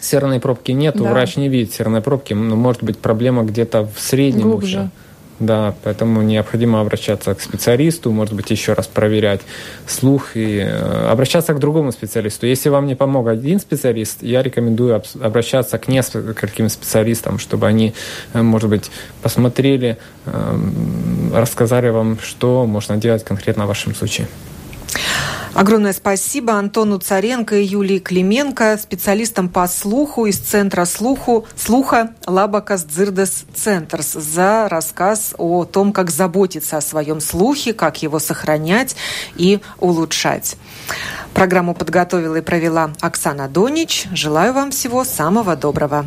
серной 0.00 0.40
пробки 0.40 0.72
нет, 0.72 0.96
да. 0.96 1.10
врач 1.10 1.36
не 1.36 1.48
видит 1.48 1.72
серной 1.74 2.00
пробки, 2.00 2.32
но 2.32 2.56
может 2.56 2.82
быть 2.82 2.98
проблема 2.98 3.42
где-то 3.42 3.88
в 3.94 4.00
среднем 4.00 4.50
Глубже. 4.50 4.78
Ухе. 4.78 4.90
Да, 5.38 5.74
поэтому 5.84 6.22
необходимо 6.22 6.80
обращаться 6.80 7.34
к 7.34 7.42
специалисту, 7.42 8.10
может 8.10 8.34
быть, 8.34 8.50
еще 8.50 8.72
раз 8.72 8.86
проверять 8.86 9.42
слух 9.86 10.34
и 10.34 10.60
э, 10.60 11.08
обращаться 11.10 11.52
к 11.52 11.58
другому 11.58 11.92
специалисту. 11.92 12.46
Если 12.46 12.70
вам 12.70 12.86
не 12.86 12.94
помог 12.94 13.28
один 13.28 13.60
специалист, 13.60 14.22
я 14.22 14.42
рекомендую 14.42 15.02
обращаться 15.20 15.78
к 15.78 15.88
нескольким 15.88 16.70
специалистам, 16.70 17.38
чтобы 17.38 17.66
они, 17.66 17.92
э, 18.32 18.40
может 18.40 18.70
быть, 18.70 18.90
посмотрели, 19.20 19.98
э, 20.24 20.58
рассказали 21.34 21.90
вам, 21.90 22.18
что 22.22 22.64
можно 22.64 22.96
делать 22.96 23.22
конкретно 23.22 23.66
в 23.66 23.68
вашем 23.68 23.94
случае. 23.94 24.28
Огромное 25.54 25.94
спасибо 25.94 26.52
Антону 26.52 26.98
Царенко 26.98 27.56
и 27.56 27.64
Юлии 27.64 27.98
Клименко, 27.98 28.76
специалистам 28.76 29.48
по 29.48 29.66
слуху 29.66 30.26
из 30.26 30.38
Центра 30.38 30.84
слуху, 30.84 31.46
слуха 31.56 32.10
Лабакас 32.26 32.84
Дзирдес 32.84 33.44
Центрс 33.54 34.12
за 34.12 34.68
рассказ 34.68 35.34
о 35.38 35.64
том, 35.64 35.94
как 35.94 36.10
заботиться 36.10 36.76
о 36.76 36.82
своем 36.82 37.22
слухе, 37.22 37.72
как 37.72 38.02
его 38.02 38.18
сохранять 38.18 38.96
и 39.36 39.60
улучшать. 39.78 40.56
Программу 41.32 41.74
подготовила 41.74 42.36
и 42.36 42.42
провела 42.42 42.92
Оксана 43.00 43.48
Донич. 43.48 44.06
Желаю 44.12 44.52
вам 44.52 44.70
всего 44.70 45.04
самого 45.04 45.56
доброго. 45.56 46.06